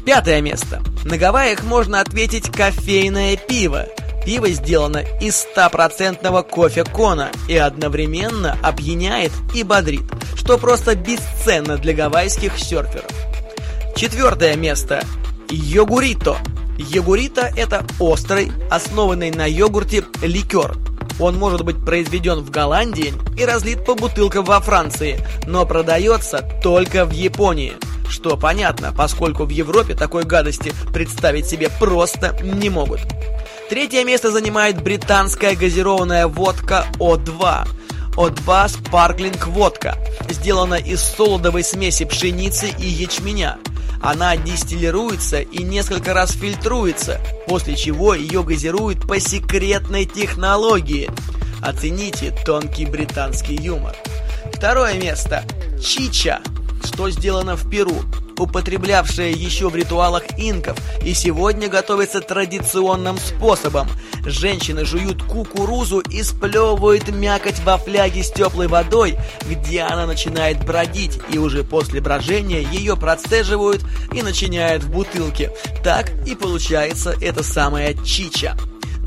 Пятое 0.05 0.41
место. 0.41 0.81
На 1.05 1.17
Гавайях 1.17 1.63
можно 1.63 1.99
ответить 2.01 2.51
кофейное 2.51 3.37
пиво. 3.37 3.87
Пиво 4.25 4.49
сделано 4.49 5.03
из 5.19 5.37
стопроцентного 5.37 6.41
кофе-кона 6.43 7.31
и 7.47 7.55
одновременно 7.57 8.57
опьяняет 8.61 9.31
и 9.55 9.63
бодрит, 9.63 10.03
что 10.35 10.57
просто 10.57 10.95
бесценно 10.95 11.77
для 11.77 11.93
гавайских 11.93 12.57
серферов. 12.57 13.30
Четвертое 14.01 14.55
место. 14.55 15.05
Йогурито. 15.47 16.35
Йогурито– 16.79 17.51
это 17.55 17.85
острый, 17.99 18.51
основанный 18.71 19.29
на 19.29 19.45
йогурте 19.45 20.03
ликер. 20.23 20.75
Он 21.19 21.37
может 21.37 21.63
быть 21.63 21.85
произведен 21.85 22.39
в 22.39 22.49
Голландии 22.49 23.13
и 23.37 23.45
разлит 23.45 23.85
по 23.85 23.93
бутылкам 23.93 24.43
во 24.43 24.59
Франции, 24.59 25.23
но 25.45 25.67
продается 25.67 26.41
только 26.63 27.05
в 27.05 27.11
Японии. 27.11 27.73
Что 28.09 28.37
понятно, 28.37 28.91
поскольку 28.91 29.45
в 29.45 29.49
Европе 29.49 29.93
такой 29.93 30.23
гадости 30.23 30.73
представить 30.91 31.45
себе 31.45 31.69
просто 31.69 32.35
не 32.41 32.71
могут. 32.71 33.01
Третье 33.69 34.03
место 34.03 34.31
занимает 34.31 34.81
британская 34.81 35.55
газированная 35.55 36.25
водка 36.25 36.87
О2. 36.97 37.67
О2 38.15 38.65
Sparkling 38.65 39.45
водка. 39.45 39.95
Сделана 40.27 40.73
из 40.73 41.03
солодовой 41.03 41.63
смеси 41.63 42.05
пшеницы 42.05 42.73
и 42.79 42.87
ячменя. 42.87 43.59
Она 44.01 44.35
дистиллируется 44.35 45.41
и 45.41 45.63
несколько 45.63 46.13
раз 46.13 46.31
фильтруется, 46.31 47.21
после 47.47 47.75
чего 47.75 48.13
ее 48.13 48.43
газируют 48.43 49.07
по 49.07 49.19
секретной 49.19 50.05
технологии. 50.05 51.09
Оцените 51.61 52.35
тонкий 52.45 52.85
британский 52.85 53.55
юмор. 53.55 53.95
Второе 54.53 54.95
место. 54.95 55.43
Чича, 55.83 56.41
что 56.83 57.09
сделано 57.09 57.55
в 57.55 57.69
Перу 57.69 58.01
употреблявшая 58.41 59.31
еще 59.31 59.69
в 59.69 59.75
ритуалах 59.75 60.23
инков, 60.37 60.77
и 61.03 61.13
сегодня 61.13 61.69
готовится 61.69 62.21
традиционным 62.21 63.17
способом. 63.17 63.87
Женщины 64.25 64.85
жуют 64.85 65.23
кукурузу 65.23 65.99
и 65.99 66.21
сплевывают 66.23 67.09
мякоть 67.09 67.59
во 67.59 67.77
фляге 67.77 68.23
с 68.23 68.31
теплой 68.31 68.67
водой, 68.67 69.17
где 69.49 69.81
она 69.81 70.05
начинает 70.05 70.63
бродить, 70.65 71.19
и 71.31 71.37
уже 71.37 71.63
после 71.63 72.01
брожения 72.01 72.61
ее 72.61 72.95
процеживают 72.95 73.83
и 74.13 74.21
начиняют 74.21 74.83
в 74.83 74.91
бутылке. 74.91 75.51
Так 75.83 76.11
и 76.27 76.35
получается 76.35 77.15
эта 77.21 77.43
самая 77.43 77.93
чича. 78.03 78.55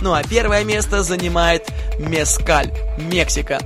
Ну 0.01 0.13
а 0.13 0.23
первое 0.23 0.65
место 0.65 1.03
занимает 1.03 1.69
мескаль, 1.99 2.73
Мексика. 2.99 3.61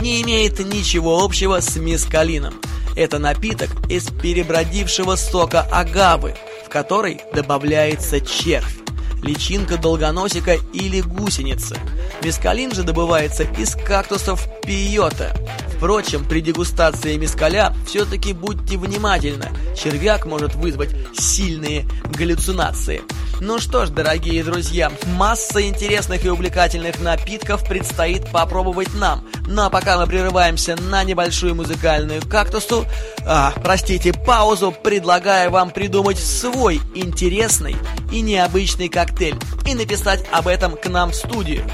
Не 0.00 0.20
имеет 0.22 0.58
ничего 0.58 1.22
общего 1.24 1.60
с 1.60 1.76
мескалином. 1.76 2.54
Это 2.96 3.18
напиток 3.18 3.70
из 3.88 4.10
перебродившего 4.10 5.16
сока 5.16 5.62
агавы, 5.62 6.34
в 6.66 6.68
который 6.68 7.20
добавляется 7.32 8.20
червь, 8.20 8.81
личинка 9.22 9.76
долгоносика 9.78 10.56
или 10.72 11.00
гусеницы. 11.00 11.76
Мескалин 12.22 12.72
же 12.72 12.82
добывается 12.82 13.44
из 13.44 13.74
кактусов 13.74 14.46
пиота. 14.62 15.34
Впрочем, 15.82 16.24
при 16.24 16.40
дегустации 16.40 17.16
мескаля 17.16 17.74
все-таки 17.88 18.32
будьте 18.32 18.78
внимательны, 18.78 19.48
червяк 19.76 20.26
может 20.26 20.54
вызвать 20.54 20.94
сильные 21.12 21.88
галлюцинации– 22.16 23.02
ну 23.44 23.58
что 23.58 23.86
ж, 23.86 23.90
дорогие 23.90 24.44
друзья, 24.44 24.92
масса 25.16 25.66
интересных 25.66 26.24
и 26.24 26.30
увлекательных 26.30 27.00
напитков 27.00 27.66
предстоит 27.66 28.30
попробовать 28.30 28.94
нам. 28.94 29.24
Ну 29.48 29.62
а 29.62 29.68
пока 29.68 29.98
мы 29.98 30.06
прерываемся 30.06 30.76
на 30.76 31.02
небольшую 31.02 31.56
музыкальную 31.56 32.22
кактусу, 32.22 32.86
а, 33.26 33.52
простите, 33.64 34.12
паузу, 34.12 34.70
предлагаю 34.70 35.50
вам 35.50 35.70
придумать 35.70 36.18
свой 36.18 36.80
интересный 36.94 37.74
и 38.12 38.20
необычный 38.20 38.88
коктейль 38.88 39.40
и 39.66 39.74
написать 39.74 40.24
об 40.30 40.46
этом 40.46 40.76
к 40.76 40.86
нам 40.86 41.10
в 41.10 41.16
студию. 41.16 41.64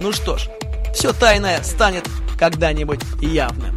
Ну 0.00 0.12
что 0.12 0.38
ж, 0.38 0.48
все 0.94 1.12
тайное 1.12 1.60
станет 1.64 2.04
когда-нибудь 2.38 3.00
явным. 3.20 3.75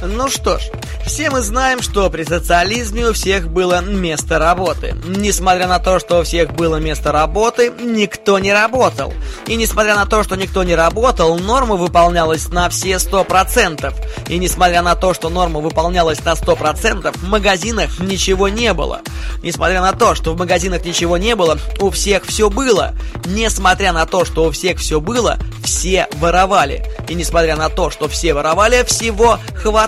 Ну 0.00 0.28
что 0.28 0.58
ж, 0.58 0.70
все 1.06 1.28
мы 1.28 1.40
знаем, 1.42 1.82
что 1.82 2.08
при 2.08 2.22
социализме 2.22 3.08
у 3.08 3.12
всех 3.12 3.48
было 3.48 3.80
место 3.80 4.38
работы. 4.38 4.94
Несмотря 5.04 5.66
на 5.66 5.80
то, 5.80 5.98
что 5.98 6.20
у 6.20 6.22
всех 6.22 6.54
было 6.54 6.76
место 6.76 7.10
работы, 7.10 7.72
никто 7.80 8.38
не 8.38 8.52
работал. 8.52 9.12
И 9.48 9.56
несмотря 9.56 9.96
на 9.96 10.06
то, 10.06 10.22
что 10.22 10.36
никто 10.36 10.62
не 10.62 10.76
работал, 10.76 11.36
норма 11.36 11.74
выполнялась 11.74 12.48
на 12.50 12.68
все 12.68 12.92
100%. 12.92 13.92
И 14.28 14.38
несмотря 14.38 14.82
на 14.82 14.94
то, 14.94 15.14
что 15.14 15.30
норма 15.30 15.58
выполнялась 15.58 16.24
на 16.24 16.34
100%, 16.34 17.18
в 17.18 17.28
магазинах 17.28 17.98
ничего 17.98 18.48
не 18.48 18.72
было. 18.72 19.00
Несмотря 19.42 19.80
на 19.80 19.92
то, 19.92 20.14
что 20.14 20.32
в 20.32 20.38
магазинах 20.38 20.84
ничего 20.84 21.16
не 21.16 21.34
было, 21.34 21.58
у 21.80 21.90
всех 21.90 22.24
все 22.24 22.50
было. 22.50 22.94
Несмотря 23.24 23.92
на 23.92 24.06
то, 24.06 24.24
что 24.24 24.44
у 24.44 24.50
всех 24.52 24.78
все 24.78 25.00
было, 25.00 25.38
все 25.64 26.06
воровали. 26.14 26.84
И 27.08 27.14
несмотря 27.14 27.56
на 27.56 27.68
то, 27.68 27.90
что 27.90 28.06
все 28.06 28.32
воровали, 28.32 28.84
всего 28.84 29.40
хватало. 29.56 29.87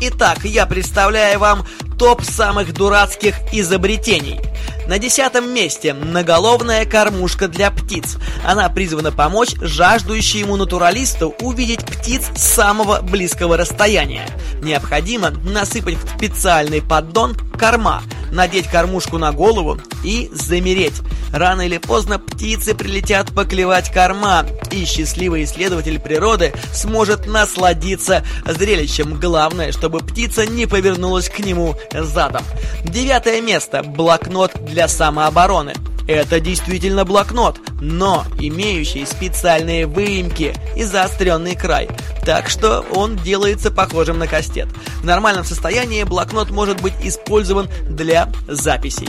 Итак, 0.00 0.44
я 0.44 0.66
представляю 0.66 1.38
вам 1.38 1.64
топ 2.02 2.24
самых 2.24 2.74
дурацких 2.74 3.36
изобретений. 3.52 4.40
На 4.88 4.98
десятом 4.98 5.54
месте 5.54 5.94
наголовная 5.94 6.84
кормушка 6.84 7.46
для 7.46 7.70
птиц. 7.70 8.16
Она 8.44 8.68
призвана 8.68 9.12
помочь 9.12 9.54
жаждущему 9.60 10.56
натуралисту 10.56 11.32
увидеть 11.40 11.84
птиц 11.84 12.24
с 12.34 12.42
самого 12.42 13.02
близкого 13.02 13.56
расстояния. 13.56 14.26
Необходимо 14.64 15.30
насыпать 15.30 15.94
в 15.94 16.16
специальный 16.16 16.82
поддон 16.82 17.36
корма, 17.56 18.02
надеть 18.32 18.66
кормушку 18.66 19.18
на 19.18 19.30
голову 19.30 19.78
и 20.02 20.28
замереть. 20.32 21.00
Рано 21.32 21.62
или 21.62 21.78
поздно 21.78 22.18
птицы 22.18 22.74
прилетят 22.74 23.32
поклевать 23.34 23.90
корма, 23.92 24.44
и 24.70 24.84
счастливый 24.84 25.44
исследователь 25.44 25.98
природы 25.98 26.52
сможет 26.74 27.26
насладиться 27.26 28.24
зрелищем. 28.44 29.18
Главное, 29.18 29.72
чтобы 29.72 30.00
птица 30.00 30.46
не 30.46 30.66
повернулась 30.66 31.30
к 31.30 31.38
нему 31.38 31.76
задом. 32.00 32.42
Девятое 32.84 33.40
место. 33.40 33.82
Блокнот 33.82 34.52
для 34.64 34.88
самообороны. 34.88 35.74
Это 36.08 36.40
действительно 36.40 37.04
блокнот, 37.04 37.60
но 37.80 38.24
имеющий 38.38 39.06
специальные 39.06 39.86
выемки 39.86 40.54
и 40.76 40.82
заостренный 40.82 41.54
край, 41.54 41.88
так 42.26 42.48
что 42.48 42.84
он 42.92 43.16
делается 43.16 43.70
похожим 43.70 44.18
на 44.18 44.26
кастет. 44.26 44.68
В 45.00 45.04
нормальном 45.04 45.44
состоянии 45.44 46.02
блокнот 46.02 46.50
может 46.50 46.80
быть 46.80 46.94
использован 47.02 47.68
для 47.88 48.28
записей. 48.48 49.08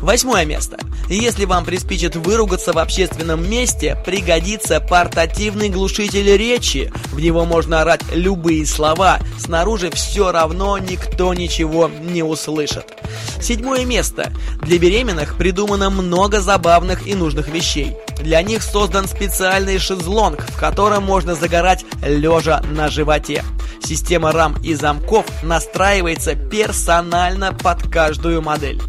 Восьмое 0.00 0.44
место. 0.44 0.78
Если 1.08 1.44
вам 1.44 1.64
приспичит 1.64 2.16
выругаться 2.16 2.72
в 2.72 2.78
общественном 2.78 3.48
месте, 3.48 3.96
пригодится 4.04 4.80
портативный 4.80 5.68
глушитель 5.68 6.36
речи. 6.36 6.92
В 7.12 7.20
него 7.20 7.44
можно 7.44 7.82
орать 7.82 8.02
любые 8.12 8.66
слова, 8.66 9.20
снаружи 9.38 9.90
все 9.90 10.32
равно 10.32 10.78
никто 10.78 11.34
ничего 11.34 11.88
не 11.88 12.22
услышит. 12.22 12.86
Седьмое 13.40 13.84
место. 13.84 14.32
Для 14.62 14.78
беременных 14.78 15.36
придумано 15.36 15.90
много 15.90 16.40
забавных 16.40 17.06
и 17.06 17.14
нужных 17.14 17.48
вещей. 17.48 17.96
Для 18.20 18.40
них 18.42 18.62
создан 18.62 19.08
специальный 19.08 19.78
шезлонг, 19.78 20.40
в 20.48 20.58
котором 20.58 21.04
можно 21.04 21.34
загорать 21.34 21.84
лежа 22.06 22.62
на 22.70 22.88
животе. 22.88 23.44
Система 23.82 24.30
рам 24.30 24.56
и 24.62 24.74
замков 24.74 25.26
настраивается 25.42 26.36
персонально 26.36 27.52
под 27.52 27.82
каждую 27.90 28.40
модель. 28.40 28.80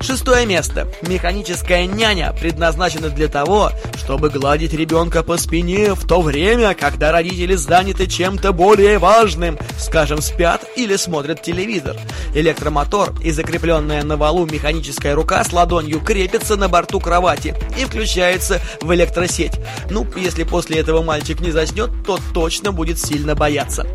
Шестое 0.00 0.46
место. 0.46 0.88
Механическая 1.02 1.86
няня 1.86 2.32
предназначена 2.32 3.10
для 3.10 3.28
того, 3.28 3.70
чтобы 4.10 4.28
гладить 4.28 4.72
ребенка 4.72 5.22
по 5.22 5.36
спине 5.38 5.94
в 5.94 6.04
то 6.04 6.20
время, 6.20 6.74
когда 6.74 7.12
родители 7.12 7.54
заняты 7.54 8.08
чем-то 8.08 8.52
более 8.52 8.98
важным, 8.98 9.56
скажем, 9.78 10.20
спят 10.20 10.64
или 10.74 10.96
смотрят 10.96 11.42
телевизор. 11.42 11.96
Электромотор 12.34 13.12
и 13.22 13.30
закрепленная 13.30 14.02
на 14.02 14.16
валу 14.16 14.46
механическая 14.46 15.14
рука 15.14 15.44
с 15.44 15.52
ладонью 15.52 16.00
крепится 16.00 16.56
на 16.56 16.68
борту 16.68 16.98
кровати 16.98 17.54
и 17.78 17.84
включается 17.84 18.60
в 18.80 18.92
электросеть. 18.92 19.52
Ну, 19.90 20.04
если 20.16 20.42
после 20.42 20.80
этого 20.80 21.02
мальчик 21.02 21.38
не 21.38 21.52
заснет, 21.52 21.90
то 22.04 22.18
точно 22.34 22.72
будет 22.72 22.98
сильно 22.98 23.36
бояться. 23.36 23.86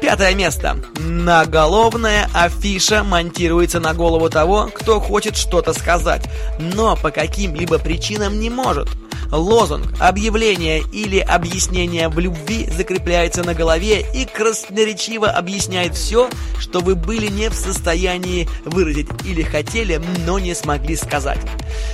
Пятое 0.00 0.34
место. 0.34 0.78
Наголовная 0.98 2.28
афиша 2.34 3.04
монтируется 3.04 3.78
на 3.78 3.94
голову 3.94 4.28
того, 4.28 4.68
кто 4.74 4.98
хочет 4.98 5.36
что-то 5.36 5.72
сказать, 5.72 6.28
но 6.58 6.96
по 6.96 7.12
каким-либо 7.12 7.78
причинам 7.78 8.40
не 8.40 8.50
может. 8.50 8.88
Лозунг, 9.32 9.86
объявление 9.98 10.82
или 10.92 11.18
объяснение 11.18 12.08
в 12.08 12.18
любви 12.18 12.68
закрепляется 12.70 13.42
на 13.42 13.54
голове 13.54 14.04
и 14.14 14.26
красноречиво 14.26 15.28
объясняет 15.28 15.94
все, 15.94 16.28
что 16.58 16.80
вы 16.80 16.94
были 16.94 17.28
не 17.28 17.48
в 17.48 17.54
состоянии 17.54 18.48
выразить 18.64 19.08
или 19.24 19.42
хотели, 19.42 20.00
но 20.26 20.38
не 20.38 20.54
смогли 20.54 20.96
сказать. 20.96 21.40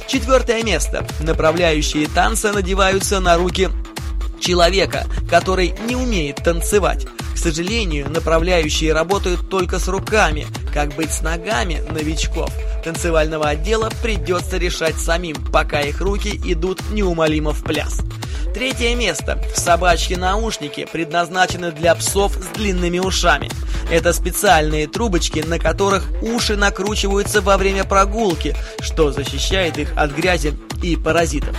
Четвертое 0.09 0.63
место. 0.65 1.07
Направляющие 1.21 2.09
танца 2.09 2.53
надеваются 2.53 3.21
на 3.21 3.37
руки 3.37 3.69
человека, 4.41 5.07
который 5.31 5.75
не 5.87 5.95
умеет 5.95 6.37
танцевать. 6.37 7.07
К 7.35 7.39
сожалению, 7.39 8.11
направляющие 8.11 8.93
работают 8.93 9.49
только 9.49 9.79
с 9.79 9.87
руками. 9.87 10.47
Как 10.75 10.95
быть 10.97 11.13
с 11.13 11.21
ногами 11.21 11.83
новичков? 11.91 12.53
Танцевального 12.85 13.49
отдела 13.49 13.91
придется 14.03 14.57
решать 14.57 14.99
самим, 14.99 15.37
пока 15.53 15.81
их 15.81 16.01
руки 16.01 16.41
идут 16.45 16.81
неумолимо 16.91 17.53
в 17.53 17.63
пляс. 17.63 18.01
Третье 18.55 18.95
место. 18.95 19.43
Собачьи 19.55 20.17
наушники 20.17 20.87
предназначены 20.91 21.71
для 21.71 21.95
псов 21.95 22.33
с 22.35 22.57
длинными 22.57 22.99
ушами. 22.99 23.51
Это 23.91 24.13
специальные 24.13 24.89
трубочки, 24.89 25.41
на 25.41 25.59
которых 25.59 26.05
уши 26.23 26.57
накручиваются 26.57 27.41
во 27.41 27.57
время 27.57 27.85
прогулки, 27.85 28.57
что 28.81 29.13
защищает 29.13 29.79
их 29.79 29.93
от 29.97 30.13
грязи 30.13 30.55
и 30.83 30.97
паразитов. 30.97 31.57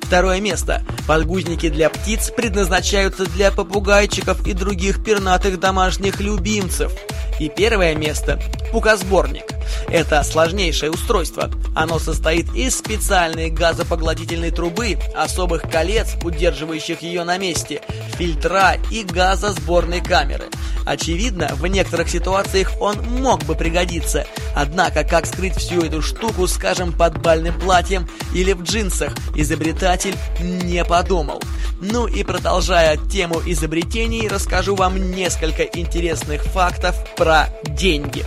Второе 0.00 0.40
место. 0.40 0.82
Подгузники 1.08 1.68
для 1.68 1.90
птиц 1.90 2.30
предназначаются 2.30 3.26
для 3.26 3.50
попугайчиков 3.50 4.46
и 4.46 4.52
других 4.52 5.04
пернатых 5.04 5.58
домашних 5.58 6.20
любимцев. 6.20 6.92
И 7.40 7.48
первое 7.48 7.94
место– 7.94 8.40
пукосборник. 8.72 9.55
Это 9.88 10.22
сложнейшее 10.22 10.90
устройство. 10.90 11.50
Оно 11.74 11.98
состоит 11.98 12.52
из 12.54 12.76
специальной 12.76 13.50
газопоглотительной 13.50 14.50
трубы, 14.50 14.98
особых 15.14 15.62
колец, 15.62 16.14
удерживающих 16.22 17.02
ее 17.02 17.24
на 17.24 17.38
месте, 17.38 17.82
фильтра 18.16 18.76
и 18.90 19.04
газосборной 19.04 20.00
камеры. 20.00 20.44
Очевидно, 20.86 21.50
в 21.54 21.66
некоторых 21.66 22.08
ситуациях 22.08 22.70
он 22.80 22.98
мог 23.20 23.42
бы 23.42 23.56
пригодиться. 23.56 24.24
Однако, 24.54 25.02
как 25.02 25.26
скрыть 25.26 25.56
всю 25.56 25.82
эту 25.82 26.00
штуку, 26.00 26.46
скажем, 26.46 26.92
под 26.92 27.20
бальным 27.20 27.58
платьем 27.58 28.08
или 28.32 28.52
в 28.52 28.62
джинсах, 28.62 29.12
изобретатель 29.34 30.14
не 30.40 30.84
подумал. 30.84 31.42
Ну 31.80 32.06
и 32.06 32.22
продолжая 32.22 32.96
тему 32.96 33.42
изобретений, 33.44 34.28
расскажу 34.28 34.76
вам 34.76 35.10
несколько 35.10 35.64
интересных 35.64 36.44
фактов 36.44 36.96
про 37.16 37.48
деньги. 37.64 38.24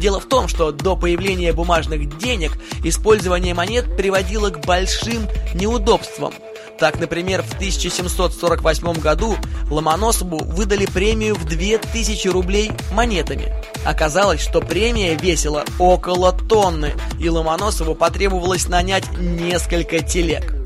Дело 0.00 0.20
в 0.20 0.26
том, 0.26 0.48
что 0.48 0.70
до 0.70 0.96
появления 0.96 1.52
бумажных 1.52 2.18
денег 2.18 2.52
использование 2.84 3.54
монет 3.54 3.96
приводило 3.96 4.50
к 4.50 4.64
большим 4.64 5.28
неудобствам. 5.54 6.32
Так, 6.78 7.00
например, 7.00 7.42
в 7.42 7.54
1748 7.54 8.92
году 9.00 9.34
Ломоносову 9.68 10.38
выдали 10.44 10.86
премию 10.86 11.34
в 11.34 11.44
2000 11.44 12.28
рублей 12.28 12.70
монетами. 12.92 13.52
Оказалось, 13.84 14.40
что 14.40 14.60
премия 14.60 15.16
весила 15.16 15.64
около 15.80 16.32
тонны, 16.32 16.92
и 17.18 17.28
Ломоносову 17.28 17.96
потребовалось 17.96 18.68
нанять 18.68 19.10
несколько 19.18 20.00
телег. 20.00 20.57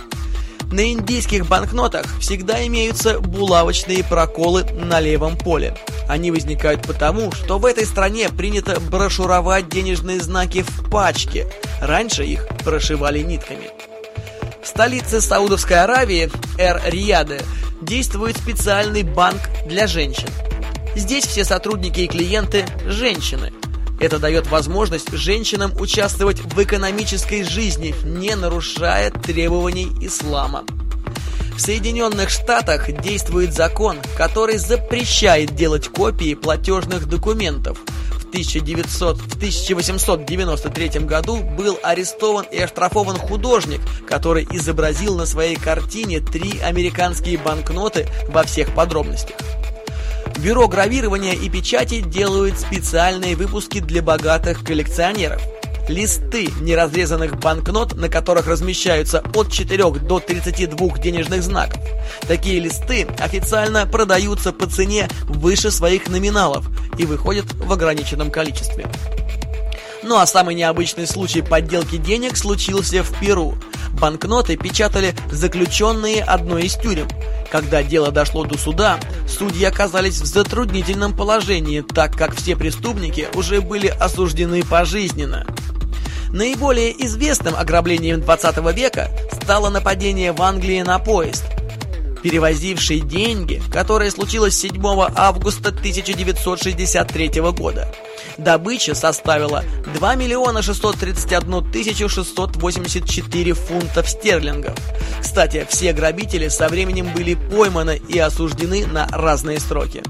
На 0.72 0.90
индийских 0.90 1.46
банкнотах 1.46 2.06
всегда 2.18 2.66
имеются 2.66 3.20
булавочные 3.20 4.02
проколы 4.02 4.64
на 4.64 5.00
левом 5.00 5.36
поле. 5.36 5.76
Они 6.08 6.30
возникают 6.30 6.86
потому, 6.86 7.30
что 7.30 7.58
в 7.58 7.66
этой 7.66 7.84
стране 7.84 8.30
принято 8.30 8.80
брошюровать 8.80 9.68
денежные 9.68 10.18
знаки 10.18 10.62
в 10.62 10.90
пачке. 10.90 11.46
Раньше 11.82 12.24
их 12.24 12.48
прошивали 12.64 13.18
нитками. 13.18 13.68
В 14.62 14.66
столице 14.66 15.20
Саудовской 15.20 15.78
Аравии, 15.78 16.30
Эр-Рияде, 16.56 17.42
действует 17.82 18.38
специальный 18.38 19.02
банк 19.02 19.40
для 19.66 19.86
женщин. 19.86 20.28
Здесь 20.96 21.26
все 21.26 21.44
сотрудники 21.44 22.00
и 22.00 22.08
клиенты– 22.08 22.64
женщины. 22.86 23.52
Это 24.02 24.18
дает 24.18 24.48
возможность 24.48 25.12
женщинам 25.12 25.72
участвовать 25.80 26.40
в 26.40 26.62
экономической 26.62 27.42
жизни, 27.44 27.94
не 28.04 28.34
нарушая 28.34 29.10
требований 29.10 29.88
ислама. 30.00 30.64
В 31.56 31.60
Соединенных 31.60 32.28
Штатах 32.28 32.90
действует 33.00 33.54
закон, 33.54 33.96
который 34.18 34.58
запрещает 34.58 35.54
делать 35.54 35.88
копии 35.88 36.34
платежных 36.34 37.06
документов– 37.06 37.78
1900, 38.32 39.18
в 39.18 39.36
1893 39.36 40.88
году 41.00 41.42
был 41.42 41.78
арестован 41.82 42.46
и 42.50 42.58
оштрафован 42.58 43.18
художник, 43.18 43.82
который 44.08 44.48
изобразил 44.50 45.16
на 45.16 45.26
своей 45.26 45.56
картине 45.56 46.20
три 46.20 46.58
американские 46.60 47.36
банкноты 47.36 48.06
во 48.28 48.42
всех 48.44 48.74
подробностях. 48.74 49.36
Бюро 50.38 50.68
гравирования 50.68 51.34
и 51.34 51.48
печати 51.48 52.00
делают 52.00 52.58
специальные 52.58 53.36
выпуски 53.36 53.80
для 53.80 54.02
богатых 54.02 54.64
коллекционеров– 54.64 55.40
листы 55.88 56.48
неразрезанных 56.60 57.38
банкнот, 57.38 57.94
на 57.94 58.08
которых 58.08 58.46
размещаются 58.46 59.22
от 59.34 59.50
4 59.50 59.90
до 59.90 60.20
32 60.20 60.98
денежных 60.98 61.42
знаков. 61.42 61.80
Такие 62.26 62.60
листы 62.60 63.06
официально 63.18 63.86
продаются 63.86 64.52
по 64.52 64.66
цене 64.66 65.08
выше 65.24 65.70
своих 65.70 66.08
номиналов 66.08 66.66
и 66.98 67.06
выходят 67.06 67.46
в 67.54 67.72
ограниченном 67.72 68.30
количестве. 68.30 68.86
Ну 70.02 70.18
а 70.18 70.26
самый 70.26 70.54
необычный 70.54 71.06
случай 71.06 71.42
подделки 71.42 71.96
денег 71.96 72.36
случился 72.36 73.04
в 73.04 73.20
Перу. 73.20 73.56
Банкноты 73.92 74.56
печатали 74.56 75.14
заключенные 75.30 76.22
одной 76.22 76.64
из 76.64 76.74
тюрем. 76.74 77.08
Когда 77.50 77.82
дело 77.82 78.10
дошло 78.10 78.44
до 78.44 78.56
суда, 78.58 78.98
судьи 79.28 79.64
оказались 79.64 80.20
в 80.20 80.26
затруднительном 80.26 81.14
положении, 81.14 81.82
так 81.82 82.16
как 82.16 82.34
все 82.34 82.56
преступники 82.56 83.28
уже 83.34 83.60
были 83.60 83.88
осуждены 83.88 84.62
пожизненно. 84.64 85.46
Наиболее 86.30 86.92
известным 87.04 87.54
ограблением 87.54 88.22
20 88.22 88.74
века 88.74 89.10
стало 89.32 89.68
нападение 89.68 90.32
в 90.32 90.40
Англии 90.40 90.80
на 90.80 90.98
поезд, 90.98 91.44
перевозивший 92.22 93.00
деньги, 93.00 93.62
которое 93.72 94.10
случилось 94.10 94.58
7 94.58 94.80
августа 95.14 95.70
1963 95.70 97.30
года. 97.52 97.92
Добыча 98.38 98.94
составила 98.94 99.64
2 99.94 100.14
миллиона 100.14 100.62
631 100.62 101.70
тысячу 101.70 102.08
684 102.08 103.52
фунтов 103.54 104.08
стерлингов. 104.08 104.76
Кстати, 105.20 105.66
все 105.68 105.92
грабители 105.92 106.48
со 106.48 106.68
временем 106.68 107.12
были 107.14 107.34
пойманы 107.34 108.00
и 108.08 108.18
осуждены 108.18 108.86
на 108.86 109.06
разные 109.08 109.60
сроки. 109.60 110.02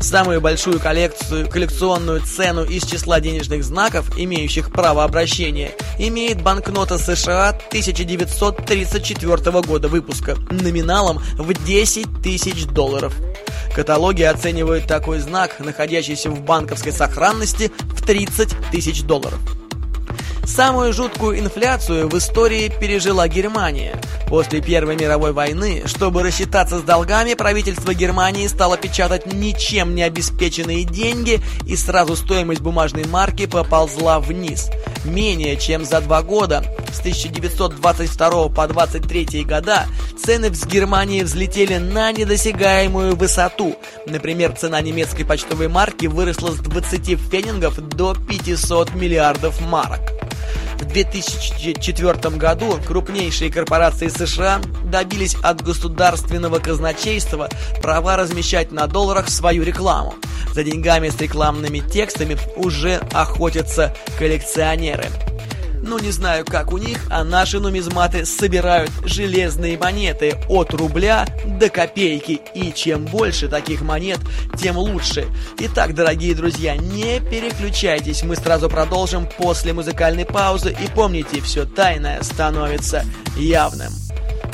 Самую 0.00 0.40
большую 0.40 0.78
коллекцию, 0.78 1.48
коллекционную 1.48 2.20
цену 2.20 2.64
из 2.64 2.84
числа 2.84 3.20
денежных 3.20 3.64
знаков, 3.64 4.10
имеющих 4.16 4.70
право 4.70 5.04
обращения, 5.04 5.72
имеет 5.98 6.42
банкнота 6.42 6.98
США 6.98 7.48
1934 7.68 9.62
года 9.62 9.88
выпуска 9.88 10.36
номиналом 10.50 11.20
в 11.38 11.52
10 11.64 12.22
тысяч 12.22 12.66
долларов. 12.66 13.14
Каталоги 13.74 14.22
оценивают 14.22 14.86
такой 14.86 15.18
знак, 15.18 15.56
находящийся 15.58 16.30
в 16.30 16.40
банковской 16.40 16.92
сохранности, 16.92 17.70
в 17.90 18.04
30 18.04 18.70
тысяч 18.70 19.02
долларов. 19.02 19.38
Самую 20.46 20.92
жуткую 20.92 21.40
инфляцию 21.40 22.08
в 22.08 22.16
истории 22.16 22.72
пережила 22.80 23.26
Германия. 23.26 24.00
После 24.28 24.60
Первой 24.62 24.96
мировой 24.96 25.32
войны, 25.32 25.82
чтобы 25.86 26.22
рассчитаться 26.22 26.78
с 26.78 26.82
долгами, 26.82 27.34
правительство 27.34 27.92
Германии 27.92 28.46
стало 28.46 28.76
печатать 28.76 29.32
ничем 29.32 29.94
не 29.96 30.04
обеспеченные 30.04 30.84
деньги, 30.84 31.40
и 31.66 31.76
сразу 31.76 32.14
стоимость 32.14 32.60
бумажной 32.60 33.06
марки 33.06 33.46
поползла 33.46 34.20
вниз. 34.20 34.70
Менее 35.04 35.56
чем 35.56 35.84
за 35.84 36.00
два 36.00 36.22
года, 36.22 36.64
с 36.92 37.00
1922 37.00 38.48
по 38.48 38.68
23 38.68 39.44
года, 39.44 39.86
цены 40.24 40.50
в 40.50 40.66
Германии 40.66 41.22
взлетели 41.22 41.76
на 41.76 42.12
недосягаемую 42.12 43.16
высоту. 43.16 43.76
Например, 44.06 44.52
цена 44.52 44.80
немецкой 44.80 45.24
почтовой 45.24 45.68
марки 45.68 46.06
выросла 46.06 46.52
с 46.52 46.58
20 46.58 47.18
фенингов 47.30 47.76
до 47.88 48.14
500 48.14 48.94
миллиардов 48.94 49.60
марок. 49.60 50.00
В 50.78 50.84
2004 50.84 52.36
году 52.36 52.78
крупнейшие 52.86 53.50
корпорации 53.50 54.08
США 54.08 54.60
добились 54.84 55.36
от 55.42 55.62
государственного 55.62 56.58
казначейства 56.58 57.48
права 57.82 58.16
размещать 58.16 58.72
на 58.72 58.86
долларах 58.86 59.28
свою 59.28 59.64
рекламу. 59.64 60.14
За 60.54 60.62
деньгами 60.62 61.08
с 61.08 61.20
рекламными 61.20 61.80
текстами 61.80 62.36
уже 62.56 63.00
охотятся 63.12 63.94
коллекционеры. 64.18 65.06
Ну, 65.82 65.98
не 65.98 66.10
знаю, 66.10 66.44
как 66.44 66.72
у 66.72 66.78
них, 66.78 66.98
а 67.10 67.24
наши 67.24 67.60
нумизматы 67.60 68.24
собирают 68.24 68.90
железные 69.04 69.78
монеты 69.78 70.34
от 70.48 70.72
рубля 70.74 71.26
до 71.44 71.68
копейки. 71.68 72.40
И 72.54 72.72
чем 72.72 73.04
больше 73.04 73.48
таких 73.48 73.82
монет, 73.82 74.18
тем 74.56 74.76
лучше. 74.76 75.26
Итак, 75.58 75.94
дорогие 75.94 76.34
друзья, 76.34 76.76
не 76.76 77.20
переключайтесь. 77.20 78.22
Мы 78.22 78.36
сразу 78.36 78.68
продолжим 78.68 79.28
после 79.38 79.72
музыкальной 79.72 80.24
паузы. 80.24 80.70
И 80.70 80.88
помните, 80.94 81.40
все 81.40 81.64
тайное 81.64 82.22
становится 82.22 83.04
явным. 83.36 83.92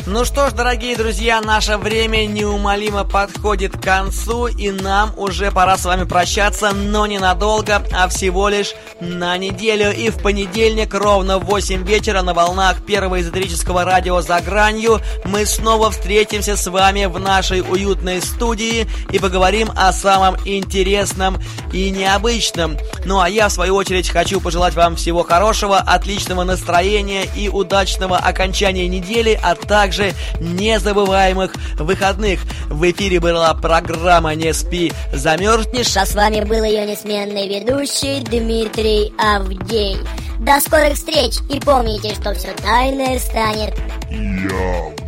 Ну 0.05 0.25
что 0.25 0.51
ж, 0.51 0.53
дорогие 0.53 0.97
друзья, 0.97 1.41
наше 1.41 1.77
время 1.77 2.27
неумолимо 2.27 3.05
подходит 3.05 3.77
к 3.77 3.83
концу, 3.83 4.49
и 4.49 4.73
нам 4.73 5.17
уже 5.17 5.53
пора 5.53 5.79
с 5.79 5.85
вами 5.85 6.03
прощаться, 6.03 6.73
но 6.73 7.07
ненадолго, 7.07 7.85
а 7.93 8.09
всего 8.09 8.49
лишь 8.49 8.75
на 9.01 9.39
неделю. 9.39 9.95
И 9.95 10.11
в 10.11 10.21
понедельник 10.21 10.93
ровно 10.93 11.39
в 11.39 11.45
8 11.45 11.85
вечера 11.85 12.23
на 12.23 12.35
волнах 12.35 12.85
первого 12.85 13.21
эзотерического 13.21 13.85
радио 13.85 14.21
«За 14.23 14.41
гранью» 14.41 15.01
мы 15.25 15.47
снова 15.47 15.93
встретимся 15.93 16.57
с 16.57 16.67
вами 16.69 17.05
в 17.05 17.21
нашей 17.21 17.61
уютной 17.61 18.21
студии 18.23 18.89
и 19.13 19.21
поговорим 19.21 19.71
о 19.77 19.93
самом 19.93 20.37
интересном 20.45 21.39
и 21.73 21.91
необычном. 21.91 22.77
Ну 23.05 23.21
а 23.21 23.29
я, 23.29 23.49
в 23.49 23.53
свою 23.53 23.77
очередь, 23.77 24.11
хочу 24.11 24.41
пожелать 24.41 24.75
вам 24.75 24.97
всего 24.97 25.23
хорошего, 25.23 25.79
отличного 25.79 26.43
настроения 26.43 27.25
и 27.37 27.49
удачного 27.49 28.17
окончания 28.17 28.89
недели, 28.89 29.39
а 29.41 29.55
также 29.55 29.92
также 29.93 30.15
незабываемых 30.41 31.53
выходных. 31.79 32.41
В 32.69 32.91
эфире 32.91 33.21
была 33.21 33.53
программа 33.53 34.35
«Не 34.35 34.55
спи, 34.55 34.91
замерзнешь». 35.13 35.97
А 35.97 36.07
с 36.07 36.15
вами 36.15 36.41
был 36.41 36.65
ее 36.65 36.87
несменный 36.87 37.47
ведущий 37.49 38.21
Дмитрий 38.21 39.13
Авдей. 39.19 39.99
До 40.39 40.61
скорых 40.61 40.95
встреч 40.95 41.35
и 41.51 41.61
помните, 41.61 42.15
что 42.15 42.33
все 42.35 42.53
тайное 42.63 43.19
станет 43.19 43.75
явным. 44.11 45.02